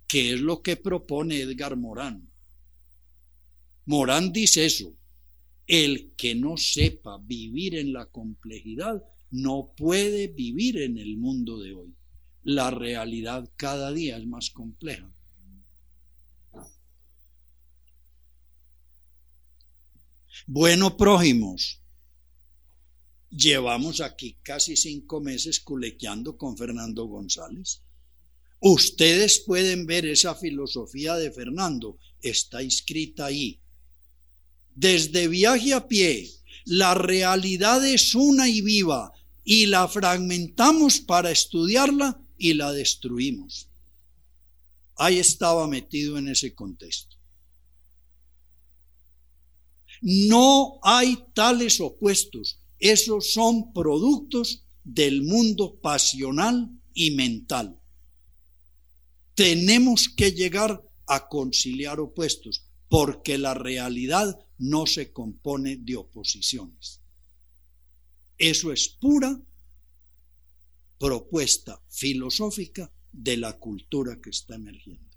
[0.07, 2.31] que es lo que propone Edgar Morán.
[3.87, 4.97] Morán dice eso,
[5.66, 11.75] el que no sepa vivir en la complejidad no puede vivir en el mundo de
[11.75, 11.95] hoy.
[12.45, 15.11] La realidad cada día es más compleja.
[20.47, 21.80] Bueno, prójimos,
[23.30, 27.82] llevamos aquí casi cinco meses culequeando con Fernando González.
[28.61, 33.61] Ustedes pueden ver esa filosofía de Fernando, está escrita ahí.
[34.74, 36.30] Desde viaje a pie,
[36.66, 39.12] la realidad es una y viva
[39.45, 43.70] y la fragmentamos para estudiarla y la destruimos.
[44.97, 47.16] Ahí estaba metido en ese contexto.
[50.03, 52.61] No hay tales opuestos.
[52.78, 57.80] Esos son productos del mundo pasional y mental.
[59.34, 67.01] Tenemos que llegar a conciliar opuestos porque la realidad no se compone de oposiciones.
[68.36, 69.40] Eso es pura
[71.05, 75.15] propuesta filosófica de la cultura que está emergiendo.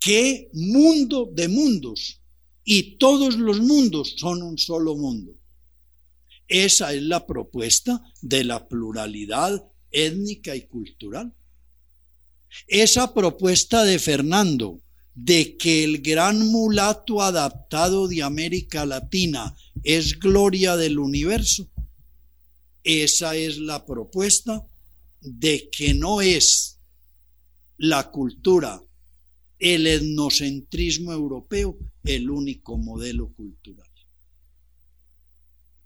[0.00, 2.22] ¿Qué mundo de mundos?
[2.64, 5.36] Y todos los mundos son un solo mundo.
[6.48, 11.34] Esa es la propuesta de la pluralidad étnica y cultural.
[12.66, 14.80] Esa propuesta de Fernando
[15.16, 21.70] de que el gran mulato adaptado de América Latina es gloria del universo,
[22.84, 24.66] esa es la propuesta
[25.22, 26.78] de que no es
[27.78, 28.82] la cultura,
[29.58, 33.88] el etnocentrismo europeo el único modelo cultural.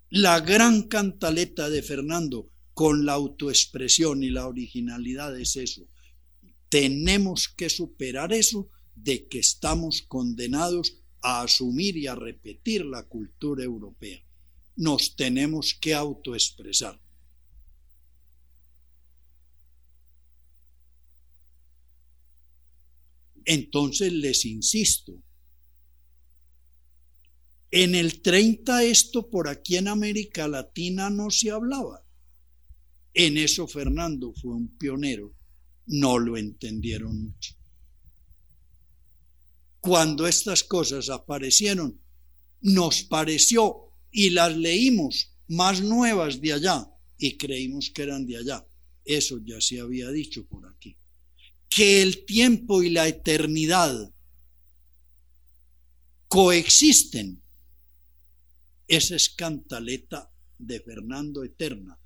[0.08, 5.86] La gran cantaleta de Fernando con la autoexpresión y la originalidad es eso.
[6.68, 8.68] Tenemos que superar eso
[9.02, 14.22] de que estamos condenados a asumir y a repetir la cultura europea.
[14.76, 17.00] Nos tenemos que autoexpresar.
[23.44, 25.22] Entonces les insisto,
[27.70, 32.04] en el 30 esto por aquí en América Latina no se hablaba.
[33.14, 35.34] En eso Fernando fue un pionero.
[35.86, 37.59] No lo entendieron mucho.
[39.80, 42.00] Cuando estas cosas aparecieron,
[42.60, 48.66] nos pareció y las leímos más nuevas de allá y creímos que eran de allá.
[49.04, 50.96] Eso ya se había dicho por aquí.
[51.68, 54.12] Que el tiempo y la eternidad
[56.28, 57.42] coexisten
[58.90, 61.96] esa es cantaleta de Fernando Eterna.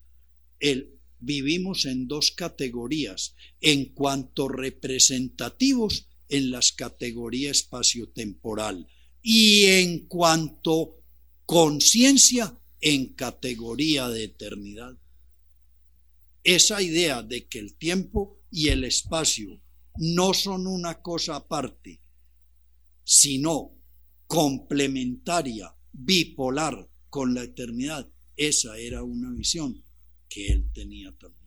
[0.61, 8.87] El, vivimos en dos categorías, en cuanto representativos en las categorías espaciotemporal
[9.23, 11.01] y en cuanto
[11.47, 14.97] conciencia en categoría de eternidad.
[16.43, 19.63] Esa idea de que el tiempo y el espacio
[19.97, 22.01] no son una cosa aparte,
[23.05, 23.73] sino
[24.27, 28.09] complementaria bipolar con la eternidad.
[28.37, 29.83] Esa era una visión
[30.29, 31.44] que él tenía también.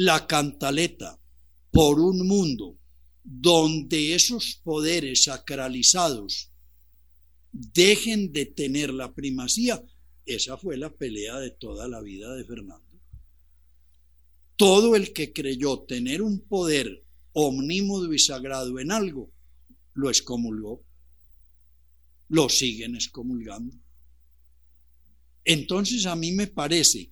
[0.00, 1.20] La cantaleta
[1.72, 2.78] por un mundo
[3.24, 6.52] donde esos poderes sacralizados
[7.50, 9.84] dejen de tener la primacía,
[10.24, 12.86] esa fue la pelea de toda la vida de Fernando.
[14.54, 19.32] Todo el que creyó tener un poder omnímodo y sagrado en algo,
[19.94, 20.84] lo excomulgó,
[22.28, 23.74] lo siguen excomulgando.
[25.44, 27.10] Entonces a mí me parece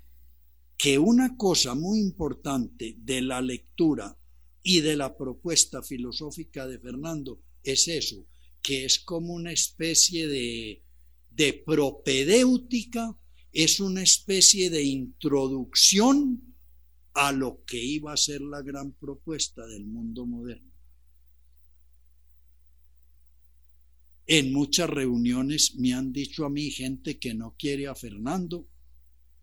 [0.76, 4.16] que una cosa muy importante de la lectura
[4.62, 8.26] y de la propuesta filosófica de Fernando es eso,
[8.62, 10.82] que es como una especie de,
[11.30, 13.16] de propedéutica,
[13.52, 16.54] es una especie de introducción
[17.14, 20.70] a lo que iba a ser la gran propuesta del mundo moderno.
[24.26, 28.68] En muchas reuniones me han dicho a mí gente que no quiere a Fernando,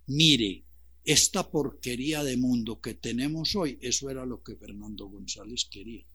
[0.07, 0.65] mire,
[1.03, 6.05] esta porquería de mundo que tenemos hoy, eso era lo que Fernando González quería.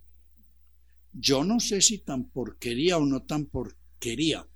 [1.13, 4.49] Yo no sé si tan porquería o no tan porquería,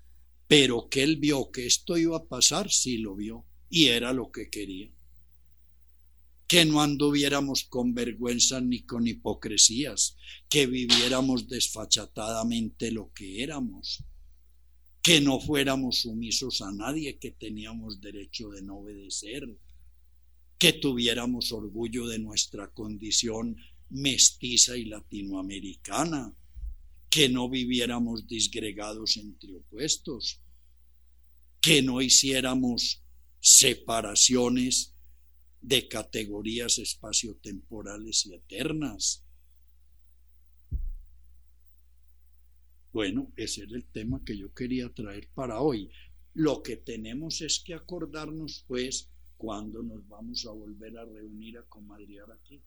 [0.46, 4.30] pero que él vio que esto iba a pasar, sí lo vio, y era lo
[4.30, 4.90] que quería.
[6.46, 10.16] Que no anduviéramos con vergüenzas ni con hipocresías,
[10.48, 14.04] que viviéramos desfachatadamente lo que éramos,
[15.02, 19.48] que no fuéramos sumisos a nadie, que teníamos derecho de no obedecer,
[20.62, 23.56] que tuviéramos orgullo de nuestra condición
[23.90, 26.32] mestiza y latinoamericana,
[27.10, 30.40] que no viviéramos disgregados entre opuestos,
[31.60, 33.02] que no hiciéramos
[33.40, 34.94] separaciones
[35.60, 39.24] de categorías espaciotemporales y eternas.
[42.92, 45.90] Bueno, ese era el tema que yo quería traer para hoy.
[46.34, 49.11] Lo que tenemos es que acordarnos, pues,
[49.42, 52.62] cuándo nos vamos a volver a reunir a comadrear aquí.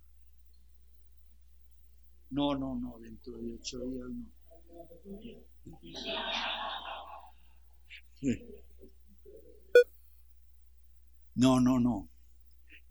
[2.31, 4.29] No, no, no, dentro de ocho días no.
[11.35, 12.09] No, no, no.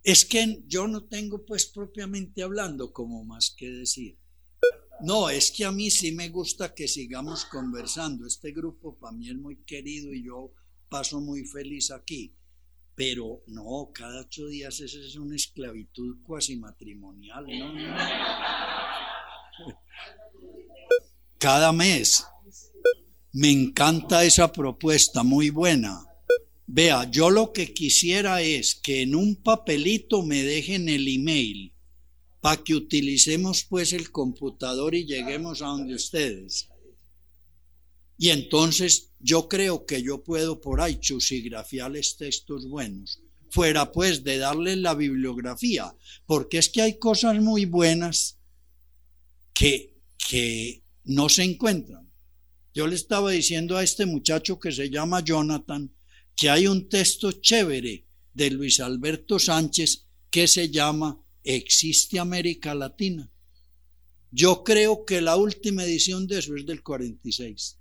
[0.02, 4.18] Es que yo no tengo pues propiamente hablando como más que decir.
[5.02, 8.26] No, es que a mí sí me gusta que sigamos conversando.
[8.26, 10.54] Este grupo para mí es muy querido y yo
[10.88, 12.34] paso muy feliz aquí.
[12.94, 17.44] Pero no, cada ocho días esa es una esclavitud cuasi matrimonial.
[17.46, 17.96] No, no
[21.44, 22.24] cada mes.
[23.32, 26.06] Me encanta esa propuesta, muy buena.
[26.66, 31.74] Vea, yo lo que quisiera es que en un papelito me dejen el email
[32.40, 36.70] para que utilicemos pues el computador y lleguemos a donde ustedes.
[38.16, 43.20] Y entonces yo creo que yo puedo por ahí chusigrafiarles textos buenos,
[43.50, 45.94] fuera pues de darles la bibliografía,
[46.26, 48.38] porque es que hay cosas muy buenas
[49.52, 49.96] que,
[50.28, 52.10] que no se encuentran.
[52.74, 55.94] Yo le estaba diciendo a este muchacho que se llama Jonathan
[56.36, 63.30] que hay un texto chévere de Luis Alberto Sánchez que se llama ¿Existe América Latina?
[64.32, 67.78] Yo creo que la última edición de eso es del 46,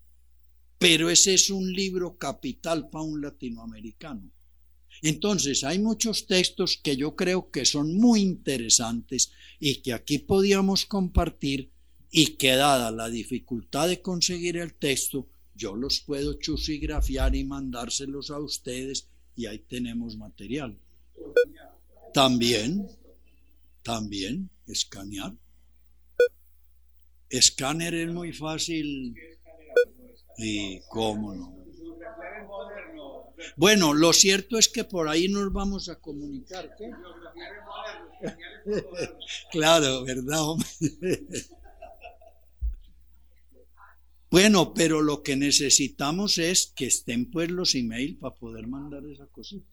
[0.84, 4.30] pero ese es un libro capital para un latinoamericano.
[5.02, 9.32] Entonces, hay muchos textos que yo creo que son muy interesantes
[9.62, 11.72] y que aquí podíamos compartir
[12.12, 18.30] y que dada la dificultad de conseguir el texto, yo los puedo chusigrafiar y mandárselos
[18.30, 19.08] a ustedes
[19.38, 20.78] y ahí tenemos material.
[22.14, 22.90] También,
[23.84, 25.34] también, escanear.
[27.30, 29.16] Escáner es muy fácil.
[30.38, 31.64] Y cómo no.
[33.56, 36.76] Bueno, lo cierto es que por ahí nos vamos a comunicar.
[39.52, 40.40] claro, ¿verdad?
[44.34, 49.28] Bueno, pero lo que necesitamos es que estén pues los emails para poder mandar esa
[49.28, 49.68] cosita.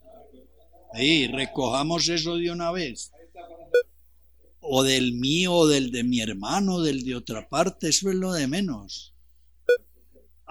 [0.93, 3.11] Ahí, recojamos eso de una vez.
[4.61, 8.35] O del mío, o del de mi hermano, del de otra parte, eso es lo
[8.35, 9.10] de menos.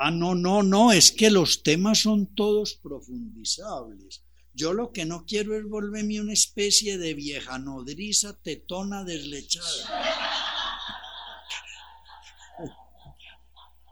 [0.01, 4.23] Ah, no, no, no, es que los temas son todos profundizables.
[4.53, 9.67] Yo lo que no quiero es volverme una especie de vieja nodriza tetona deslechada.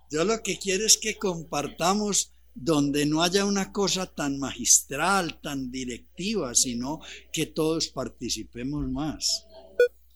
[0.09, 5.71] Yo lo que quiero es que compartamos donde no haya una cosa tan magistral, tan
[5.71, 7.01] directiva, sino
[7.33, 9.45] que todos participemos más.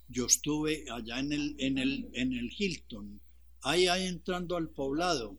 [0.07, 3.21] Yo estuve allá en el, en el, en el Hilton,
[3.61, 5.37] ahí, ahí entrando al poblado.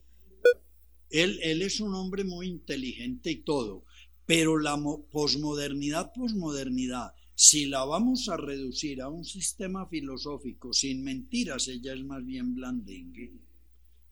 [1.13, 3.85] Él, es un hombre muy inteligente y todo,
[4.27, 4.77] pero la
[5.11, 12.05] posmodernidad, posmodernidad, si la vamos a reducir a un sistema filosófico sin mentiras, ella es
[12.05, 13.33] más bien blandengue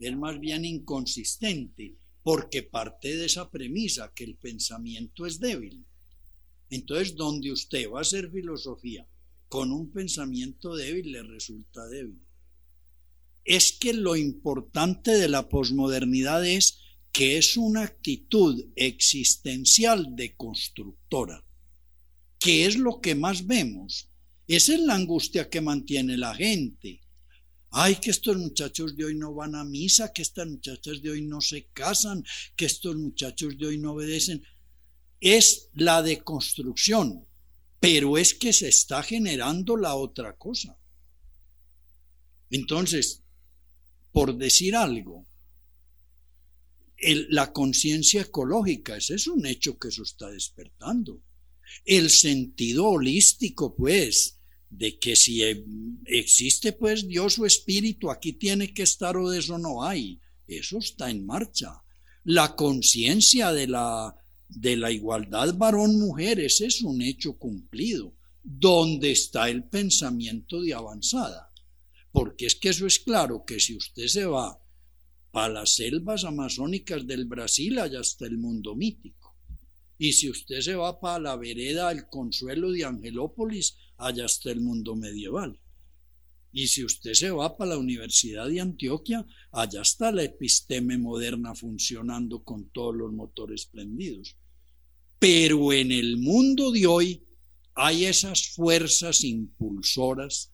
[0.01, 5.85] es más bien inconsistente, porque parte de esa premisa que el pensamiento es débil.
[6.71, 9.07] Entonces, donde usted va a hacer filosofía
[9.49, 12.23] con un pensamiento débil, le resulta débil.
[13.45, 16.80] Es que lo importante de la posmodernidad es
[17.12, 21.45] que es una actitud existencial de constructora,
[22.39, 24.09] que es lo que más vemos.
[24.47, 27.01] Esa es la angustia que mantiene la gente
[27.73, 31.23] Ay, que estos muchachos de hoy no van a misa, que estas muchachas de hoy
[31.23, 32.24] no se casan,
[32.57, 34.43] que estos muchachos de hoy no obedecen.
[35.20, 37.27] Es la deconstrucción.
[37.82, 40.78] pero es que se está generando la otra cosa.
[42.51, 43.23] Entonces,
[44.12, 45.24] por decir algo,
[47.01, 51.23] la conciencia ecológica, ese es un hecho que se está despertando.
[51.85, 55.65] El sentido holístico, pues, de que si e,
[56.07, 60.21] existe pues Dios o espíritu, aquí tiene que estar o de eso no hay.
[60.47, 61.83] Eso está en marcha.
[62.25, 64.15] La conciencia de la,
[64.49, 68.15] de la igualdad varón-mujer, ese es un hecho cumplido.
[68.43, 71.51] ¿Dónde está el pensamiento de avanzada?
[72.13, 74.61] Porque es que eso es claro que si usted se va
[75.31, 79.36] para las selvas amazónicas del Brasil, allá está el mundo mítico.
[79.98, 84.61] Y si usted se va para la vereda del Consuelo de Angelópolis, allá está el
[84.61, 85.61] mundo medieval.
[86.52, 91.55] Y si usted se va para la Universidad de Antioquia, allá está la episteme moderna
[91.55, 94.36] funcionando con todos los motores prendidos.
[95.19, 97.23] Pero en el mundo de hoy
[97.74, 100.51] hay esas fuerzas impulsoras,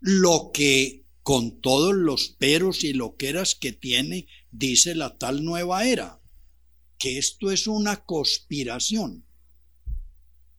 [0.00, 6.22] lo que con todos los peros y loqueras que tiene, dice la tal nueva era,
[6.96, 9.26] que esto es una conspiración.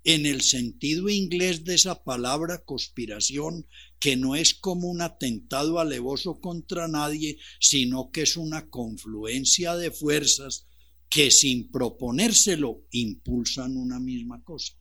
[0.03, 3.65] En el sentido inglés de esa palabra conspiración,
[3.97, 9.89] que no es como un atentado alevoso contra nadie, sino que es una confluencia de
[9.89, 10.67] fuerzas
[11.09, 14.75] que sin proponérselo impulsan una misma cosa.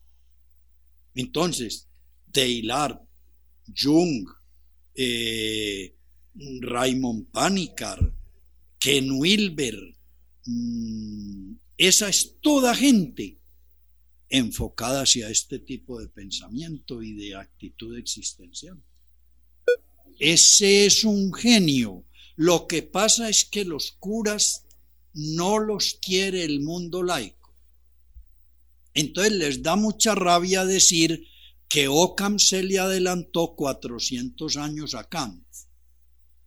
[1.15, 1.87] Entonces,
[2.31, 3.01] Taylor,
[3.75, 4.27] Jung,
[5.01, 5.95] eh,
[6.35, 8.13] Raymond Panikar,
[8.77, 9.95] Ken Wilber,
[10.45, 13.37] mm, esa es toda gente
[14.27, 18.77] enfocada hacia este tipo de pensamiento y de actitud existencial.
[20.19, 22.03] Ese es un genio.
[22.35, 24.65] Lo que pasa es que los curas
[25.13, 27.55] no los quiere el mundo laico.
[28.93, 31.25] Entonces les da mucha rabia decir
[31.69, 35.45] que Ockham se le adelantó 400 años a Kant,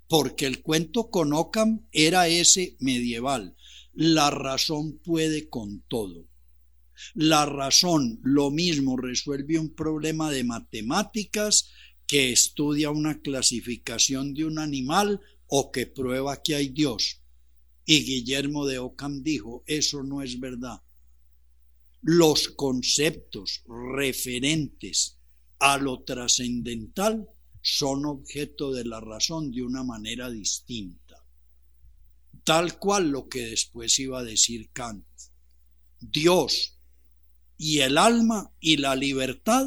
[0.09, 3.57] porque el cuento con Ockham era ese medieval.
[3.95, 6.27] La razón puede con todo.
[7.15, 11.71] La razón lo mismo resuelve un problema de matemáticas
[12.09, 17.21] que estudia una clasificación de un animal o que prueba que hay Dios.
[17.85, 20.83] Y Guillermo de Ockham dijo, eso no es verdad
[22.03, 23.63] los conceptos
[23.95, 25.19] referentes
[25.61, 27.29] a lo trascendental
[27.63, 31.25] son objeto de la razón de una manera distinta.
[32.45, 35.07] Tal cual lo que después iba a decir Kant.
[36.01, 36.77] Dios
[37.57, 39.67] y el alma y la libertad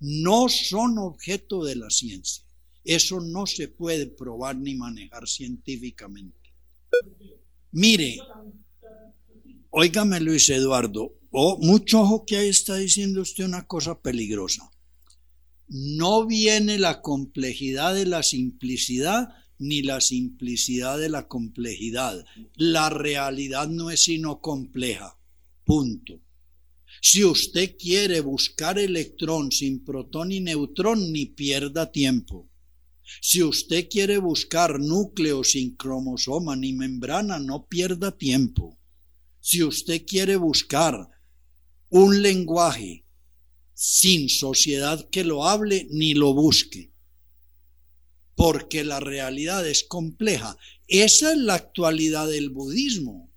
[0.00, 2.44] no son objeto de la ciencia.
[2.84, 6.52] Eso no se puede probar ni manejar científicamente.
[7.70, 8.18] Mire,
[9.70, 14.70] óigame Luis Eduardo, Oh, mucho ojo que ahí está diciendo usted una cosa peligrosa.
[15.66, 22.22] No viene la complejidad de la simplicidad ni la simplicidad de la complejidad.
[22.54, 25.18] La realidad no es sino compleja.
[25.64, 26.20] Punto.
[27.00, 32.50] Si usted quiere buscar electrón sin protón y neutrón, ni pierda tiempo.
[33.22, 38.78] Si usted quiere buscar núcleo sin cromosoma ni membrana, no pierda tiempo.
[39.40, 41.08] Si usted quiere buscar
[41.92, 43.04] un lenguaje
[43.74, 46.90] sin sociedad que lo hable ni lo busque,
[48.34, 50.56] porque la realidad es compleja.
[50.88, 53.30] Esa es la actualidad del budismo.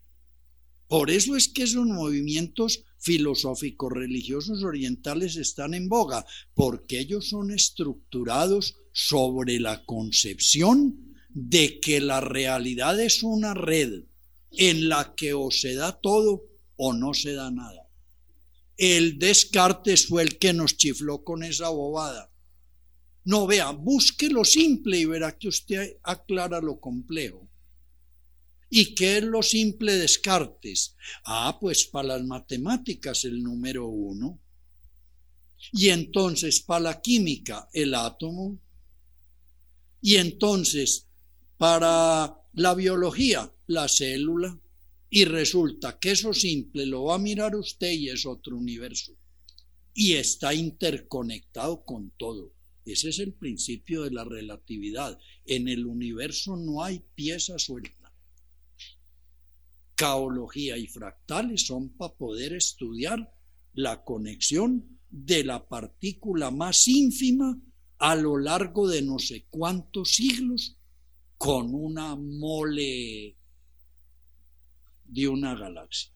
[0.88, 7.52] Por eso es que esos movimientos filosóficos religiosos orientales están en boga, porque ellos son
[7.52, 14.06] estructurados sobre la concepción de que la realidad es una red
[14.52, 16.46] en la que o se da todo
[16.78, 17.85] o no se da nada.
[18.78, 22.32] El Descartes fue el que nos chifló con esa bobada.
[23.24, 27.50] No, vea, busque lo simple y verá que usted aclara lo complejo.
[28.70, 30.96] ¿Y qué es lo simple Descartes?
[31.24, 34.42] Ah, pues para las matemáticas el número uno.
[35.72, 38.60] Y entonces para la química el átomo.
[40.02, 41.08] Y entonces
[41.58, 44.60] para la biología la célula.
[45.16, 49.14] Y resulta que eso simple lo va a mirar usted y es otro universo.
[49.94, 52.52] Y está interconectado con todo.
[52.84, 55.18] Ese es el principio de la relatividad.
[55.46, 58.14] En el universo no hay pieza suelta.
[59.96, 63.34] Caología y fractales son para poder estudiar
[63.74, 67.58] la conexión de la partícula más ínfima
[68.00, 70.76] a lo largo de no sé cuántos siglos
[71.38, 73.38] con una mole
[75.08, 76.12] de una galaxia.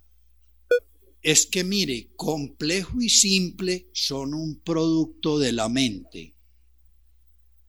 [1.22, 6.36] es que mire, complejo y simple son un producto de la mente.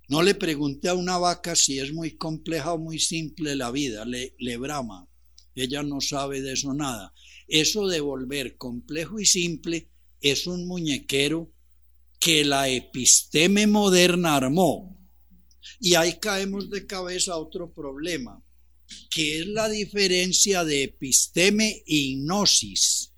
[0.09, 4.05] No le pregunte a una vaca si es muy compleja o muy simple la vida,
[4.05, 5.09] le, le brama.
[5.55, 7.13] Ella no sabe de eso nada.
[7.49, 9.91] Eso de volver complejo y simple
[10.21, 11.53] es un muñequero
[12.21, 14.97] que la episteme moderna armó.
[15.81, 18.43] Y ahí caemos de cabeza a otro problema,
[19.11, 23.12] que es la diferencia de episteme y gnosis.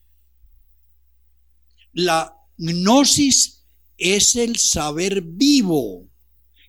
[1.92, 3.64] La gnosis
[3.98, 6.08] es el saber vivo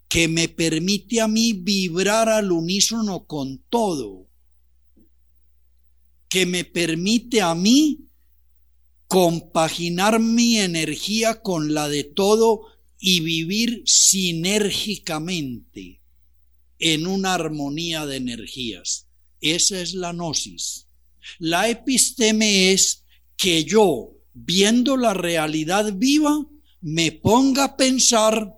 [0.09, 4.27] que me permite a mí vibrar al unísono con todo,
[6.29, 8.01] que me permite a mí
[9.07, 12.67] compaginar mi energía con la de todo
[12.99, 16.02] y vivir sinérgicamente
[16.85, 19.07] en una armonía de energías.
[19.39, 20.89] Esa es la gnosis.
[21.39, 23.05] La episteme es
[23.37, 26.45] que yo, viendo la realidad viva,
[26.81, 28.53] me ponga a pensar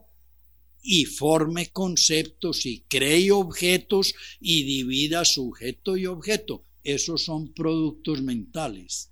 [0.82, 6.64] y forme conceptos y cree objetos y divida sujeto y objeto.
[6.84, 9.12] Esos son productos mentales.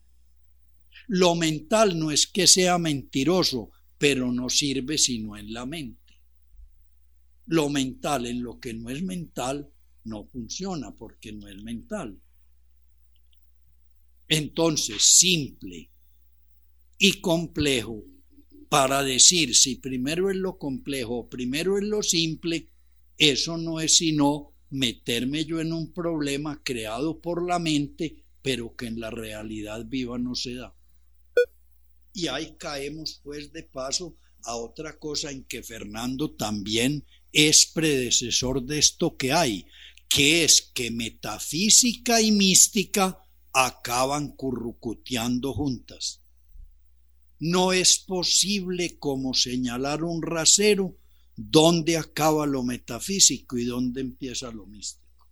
[1.08, 3.70] Lo mental no es que sea mentiroso,
[4.00, 6.03] pero no sirve sino en la mente.
[7.46, 9.70] Lo mental en lo que no es mental
[10.06, 12.20] no funciona porque no es mental.
[14.28, 15.90] Entonces, simple
[16.98, 18.04] y complejo,
[18.70, 22.70] para decir si primero es lo complejo o primero es lo simple,
[23.18, 28.88] eso no es sino meterme yo en un problema creado por la mente, pero que
[28.88, 30.76] en la realidad viva no se da.
[32.14, 38.64] Y ahí caemos pues de paso a otra cosa en que Fernando también es predecesor
[38.64, 39.66] de esto que hay,
[40.08, 43.20] que es que metafísica y mística
[43.52, 46.22] acaban currucuteando juntas.
[47.40, 50.98] No es posible como señalar un rasero
[51.36, 55.28] dónde acaba lo metafísico y dónde empieza lo místico.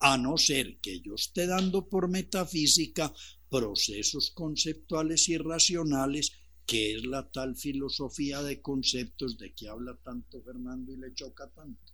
[0.00, 3.12] A no ser que yo esté dando por metafísica
[3.48, 6.32] procesos conceptuales y racionales,
[6.72, 11.46] que es la tal filosofía de conceptos de que habla tanto Fernando y le choca
[11.50, 11.92] tanto.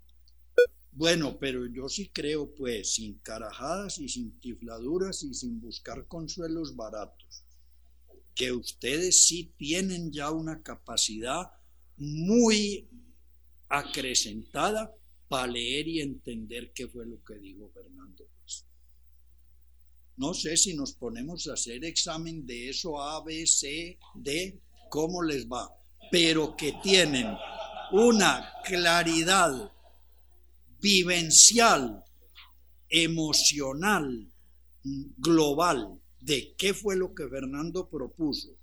[0.92, 6.76] Bueno, pero yo sí creo, pues, sin carajadas y sin tifladuras y sin buscar consuelos
[6.76, 7.44] baratos,
[8.36, 11.50] que ustedes sí tienen ya una capacidad
[11.96, 12.88] muy
[13.68, 14.94] acrecentada
[15.26, 18.28] para leer y entender qué fue lo que dijo Fernando.
[20.16, 25.22] No sé si nos ponemos a hacer examen de eso A, B, C, D, cómo
[25.22, 25.70] les va,
[26.10, 27.26] pero que tienen
[27.92, 29.72] una claridad
[30.80, 32.04] vivencial,
[32.88, 34.32] emocional,
[35.16, 38.56] global de qué fue lo que Fernando propuso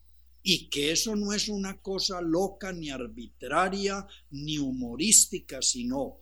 [0.44, 6.20] y que eso no es una cosa loca ni arbitraria ni humorística, sino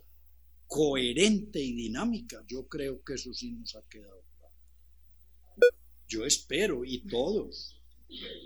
[0.66, 2.42] coherente y dinámica.
[2.48, 4.24] Yo creo que eso sí nos ha quedado.
[6.08, 7.73] Yo espero, y todos.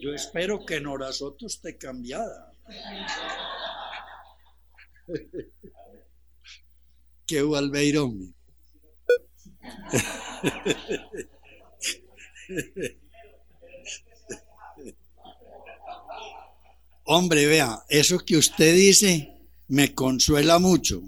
[0.00, 2.54] Yo espero que Norazoto esté cambiada.
[7.26, 8.34] que Valveirón.
[17.10, 19.32] Hombre, vea, eso que usted dice
[19.68, 21.02] me consuela mucho,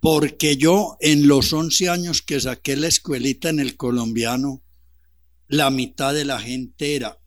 [0.00, 4.62] porque yo en los 11 años que saqué la escuelita en el colombiano,
[5.48, 7.18] la mitad de la gente era,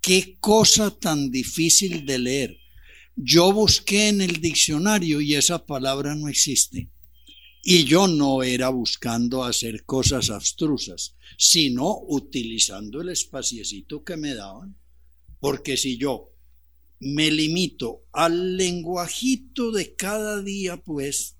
[0.00, 2.58] qué cosa tan difícil de leer.
[3.16, 6.90] Yo busqué en el diccionario y esa palabra no existe.
[7.64, 14.76] Y yo no era buscando hacer cosas abstrusas, sino utilizando el espaciecito que me daban.
[15.40, 16.32] Porque si yo
[17.00, 21.36] me limito al lenguajito de cada día, pues,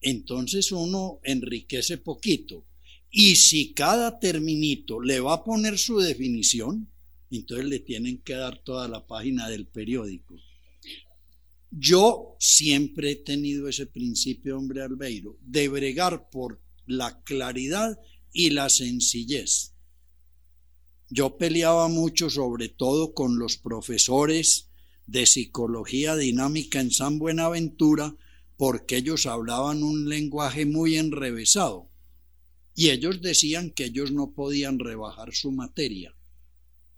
[0.00, 2.64] entonces uno enriquece poquito.
[3.10, 6.88] Y si cada terminito le va a poner su definición,
[7.36, 10.34] entonces le tienen que dar toda la página del periódico.
[11.70, 17.98] Yo siempre he tenido ese principio, hombre Albeiro, de bregar por la claridad
[18.32, 19.74] y la sencillez.
[21.10, 24.70] Yo peleaba mucho, sobre todo con los profesores
[25.06, 28.14] de psicología dinámica en San Buenaventura,
[28.56, 31.90] porque ellos hablaban un lenguaje muy enrevesado
[32.74, 36.14] y ellos decían que ellos no podían rebajar su materia.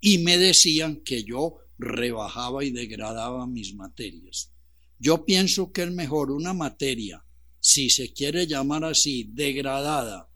[0.01, 4.53] Y me decían que yo rebajaba y degradaba mis materias.
[4.99, 7.25] Yo pienso que es mejor una materia,
[7.59, 10.29] si se quiere llamar así, degradada,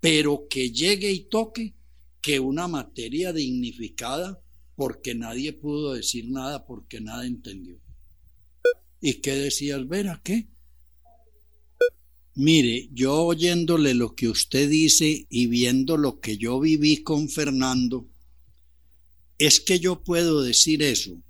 [0.00, 1.74] pero que llegue y toque,
[2.20, 4.40] que una materia dignificada
[4.74, 7.80] porque nadie pudo decir nada porque nada entendió.
[9.00, 10.20] ¿Y qué decías, Vera?
[10.24, 10.48] ¿Qué?
[12.34, 18.08] Mire, yo oyéndole lo que usted dice y viendo lo que yo viví con Fernando,
[19.38, 21.22] es que yo puedo decir eso.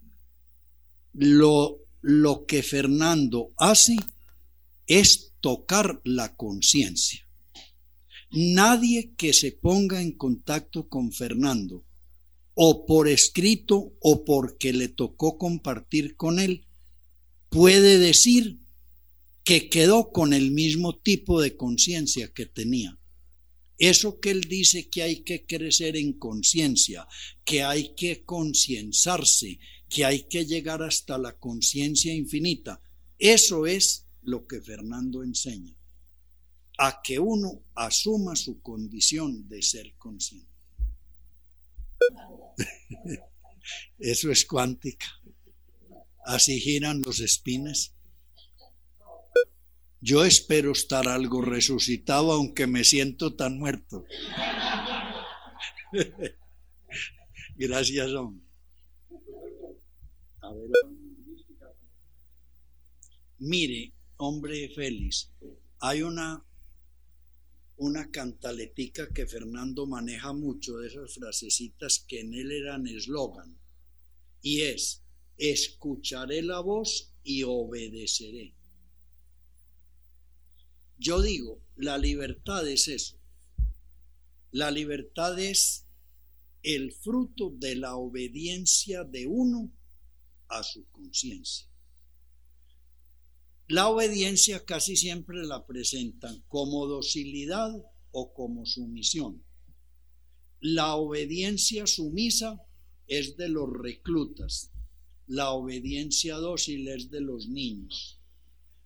[1.12, 3.96] Lo, lo que Fernando hace
[4.86, 7.28] es tocar la conciencia.
[8.30, 11.84] Nadie que se ponga en contacto con Fernando,
[12.54, 16.66] o por escrito o porque le tocó compartir con él,
[17.50, 18.58] puede decir
[19.44, 22.97] que quedó con el mismo tipo de conciencia que tenía.
[23.78, 27.06] Eso que él dice que hay que crecer en conciencia,
[27.44, 32.82] que hay que concienzarse, que hay que llegar hasta la conciencia infinita,
[33.18, 35.76] eso es lo que Fernando enseña,
[36.78, 40.48] a que uno asuma su condición de ser consciente.
[43.98, 45.06] Eso es cuántica.
[46.24, 47.92] Así giran los espines.
[50.00, 54.04] Yo espero estar algo resucitado aunque me siento tan muerto.
[57.56, 58.46] Gracias, hombre.
[63.38, 65.32] Mire, hombre feliz,
[65.80, 66.44] hay una,
[67.76, 73.56] una cantaletica que Fernando maneja mucho de esas frasecitas que en él eran eslogan,
[74.42, 75.04] y es,
[75.36, 78.57] escucharé la voz y obedeceré.
[80.98, 83.18] Yo digo, la libertad es eso.
[84.50, 85.86] La libertad es
[86.62, 89.72] el fruto de la obediencia de uno
[90.48, 91.68] a su conciencia.
[93.68, 97.70] La obediencia casi siempre la presentan como docilidad
[98.10, 99.44] o como sumisión.
[100.60, 102.60] La obediencia sumisa
[103.06, 104.72] es de los reclutas,
[105.26, 108.17] la obediencia dócil es de los niños.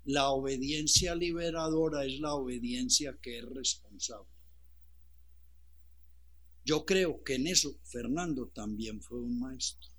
[0.04, 4.28] La obediencia liberadora es la obediencia que es responsable.
[6.64, 9.90] Yo creo que en eso Fernando también fue un maestro.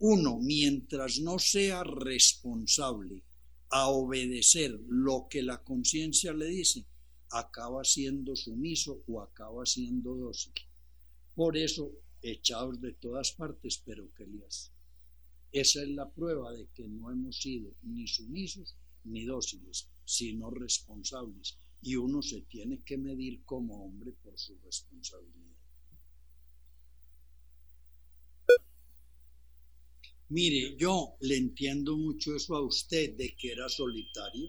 [0.00, 3.24] Uno, mientras no sea responsable
[3.70, 6.86] a obedecer lo que la conciencia le dice,
[7.30, 10.52] acaba siendo sumiso o acaba siendo dócil.
[11.34, 14.70] Por eso, echados de todas partes, pero que le.
[15.50, 18.76] Esa es la prueba de que no hemos sido ni sumisos
[19.08, 21.58] ni dóciles, sino responsables.
[21.80, 25.48] Y uno se tiene que medir como hombre por su responsabilidad.
[30.30, 34.48] Mire, yo le entiendo mucho eso a usted de que era solitario.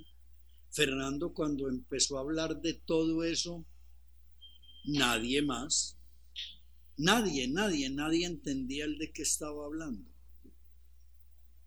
[0.71, 3.65] Fernando cuando empezó a hablar de todo eso,
[4.83, 5.97] nadie más,
[6.97, 10.11] nadie, nadie, nadie entendía el de qué estaba hablando.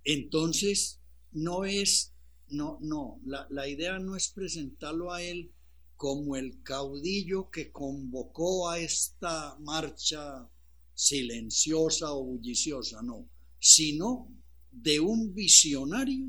[0.04, 1.00] Entonces,
[1.32, 2.11] no es,
[2.52, 5.52] no, no, la, idea no es presentarlo a él
[5.96, 10.48] como el caudillo que convocó a esta marcha
[10.94, 14.28] silenciosa o bulliciosa, no, sino
[14.70, 16.26] de un visionario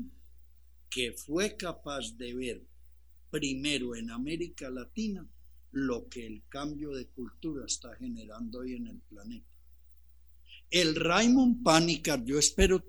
[0.88, 2.66] que fue capaz de ver
[3.30, 5.28] primero en América Latina
[5.72, 9.48] lo que el cambio de cultura está generando hoy en el planeta.
[10.70, 12.82] El Raymond Panikar, yo espero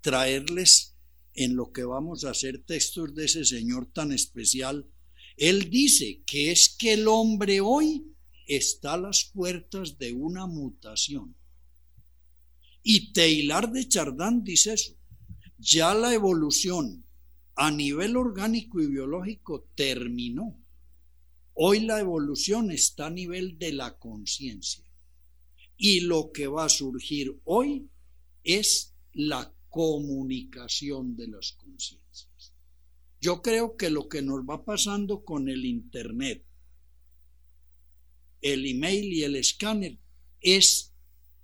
[0.00, 0.91] traerles
[1.34, 4.90] en lo que vamos a hacer textos de ese señor tan especial.
[5.36, 8.04] Él dice que es que el hombre hoy
[8.46, 11.34] está a las puertas de una mutación.
[12.82, 14.96] Y Taylor de Chardin dice eso.
[15.58, 17.06] Ya la evolución
[17.54, 20.58] a nivel orgánico y biológico terminó.
[21.54, 24.84] Hoy la evolución está a nivel de la conciencia.
[25.76, 27.88] Y lo que va a surgir hoy
[28.42, 32.52] es la comunicación de las conciencias.
[33.18, 36.44] Yo creo que lo que nos va pasando con el Internet,
[38.42, 39.98] el email y el escáner
[40.42, 40.92] es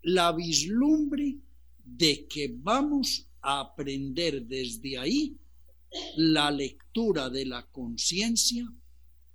[0.03, 1.39] la vislumbre
[1.83, 5.39] de que vamos a aprender desde ahí
[6.17, 8.71] la lectura de la conciencia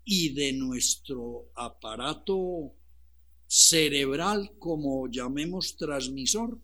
[0.06, 2.76] y de nuestro aparato
[3.48, 6.61] cerebral, como llamemos transmisor,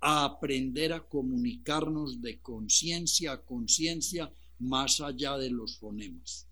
[0.00, 6.46] a aprender a comunicarnos de conciencia a conciencia más allá de los fonemas.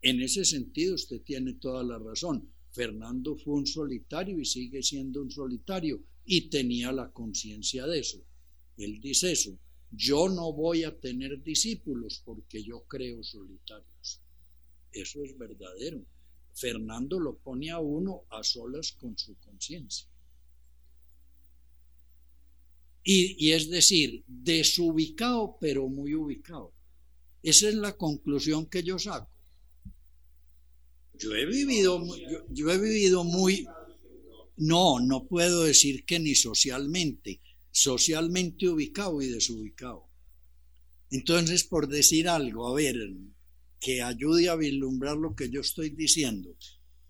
[0.00, 2.48] En ese sentido usted tiene toda la razón.
[2.70, 8.18] Fernando fue un solitario y sigue siendo un solitario y tenía la conciencia de eso.
[8.76, 9.58] Él dice eso,
[9.90, 14.20] yo no voy a tener discípulos porque yo creo solitarios.
[14.90, 16.04] Eso es verdadero.
[16.54, 20.08] Fernando lo pone a uno a solas con su conciencia.
[23.04, 26.72] Y, es decir, desubicado pero muy ubicado.
[27.42, 29.28] Esa es la conclusión que yo saco.
[31.18, 32.00] Yo he vivido,
[32.50, 33.66] yo he vivido muy,
[34.56, 40.08] no, no puedo decir que ni socialmente, socialmente ubicado y desubicado.
[41.10, 42.96] Entonces, por decir algo, a ver,
[43.80, 46.56] que ayude a vislumbrar lo que yo estoy diciendo.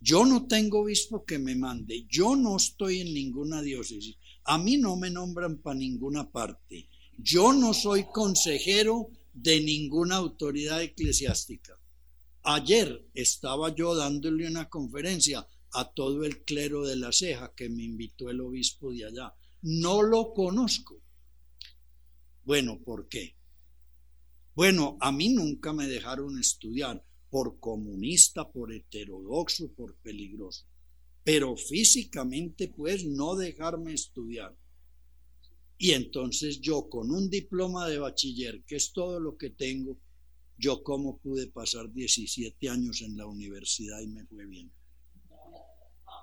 [0.00, 4.76] Yo no tengo obispo que me mande, yo no estoy en ninguna diócesis, a mí
[4.76, 6.88] no me nombran para ninguna parte,
[7.18, 11.78] yo no soy consejero de ninguna autoridad eclesiástica.
[12.42, 17.84] Ayer estaba yo dándole una conferencia a todo el clero de la ceja que me
[17.84, 19.34] invitó el obispo de allá.
[19.62, 21.00] No lo conozco.
[22.44, 23.36] Bueno, ¿por qué?
[24.54, 30.66] Bueno, a mí nunca me dejaron estudiar por comunista, por heterodoxo, por peligroso.
[31.24, 34.56] Pero físicamente, pues, no dejarme estudiar.
[35.78, 39.98] Y entonces yo, con un diploma de bachiller, que es todo lo que tengo,
[40.58, 44.70] yo cómo pude pasar 17 años en la universidad y me fue bien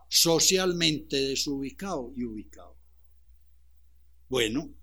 [0.09, 2.75] socialmente desubicado y ubicado.
[4.27, 4.73] Bueno,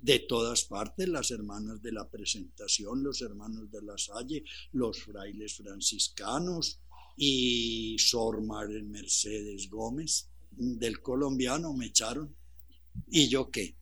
[0.00, 5.56] de todas partes, las hermanas de la presentación, los hermanos de la Salle, los frailes
[5.56, 6.80] franciscanos
[7.20, 12.34] y Sor Mercedes Gómez, del colombiano, me echaron.
[13.08, 13.76] ¿Y yo qué?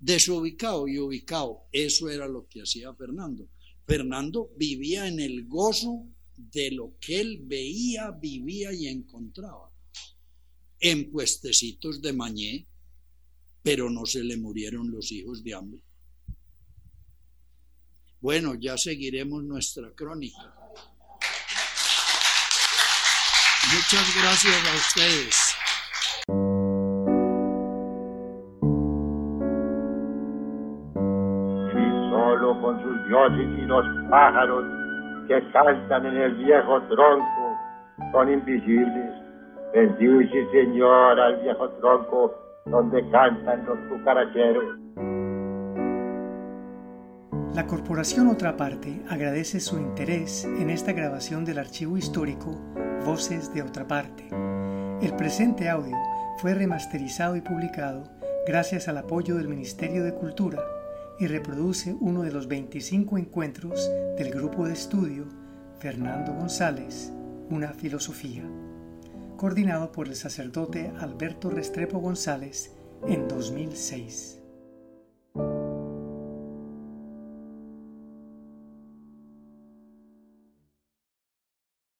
[0.00, 3.50] Desubicado y ubicado, eso era lo que hacía Fernando.
[3.86, 6.06] Fernando vivía en el gozo
[6.36, 9.70] de lo que él veía, vivía y encontraba.
[10.80, 12.66] En puestecitos de mañé,
[13.62, 15.82] pero no se le murieron los hijos de hambre.
[18.20, 20.55] Bueno, ya seguiremos nuestra crónica.
[23.74, 25.58] Muchas gracias a ustedes.
[31.74, 34.64] Y solo con sus dioses y los pájaros
[35.26, 37.58] que cantan en el viejo tronco
[38.12, 39.10] son invisibles.
[39.74, 42.34] Bendice, Señor, al viejo tronco
[42.66, 44.78] donde cantan los cucaracheros.
[47.52, 52.54] La Corporación Otra Parte agradece su interés en esta grabación del archivo histórico
[53.06, 54.24] Voces de Otra Parte.
[55.00, 55.96] El presente audio
[56.38, 58.02] fue remasterizado y publicado
[58.48, 60.60] gracias al apoyo del Ministerio de Cultura
[61.20, 63.88] y reproduce uno de los 25 encuentros
[64.18, 65.28] del grupo de estudio
[65.78, 67.12] Fernando González,
[67.48, 68.42] Una Filosofía,
[69.36, 72.72] coordinado por el sacerdote Alberto Restrepo González
[73.06, 74.40] en 2006.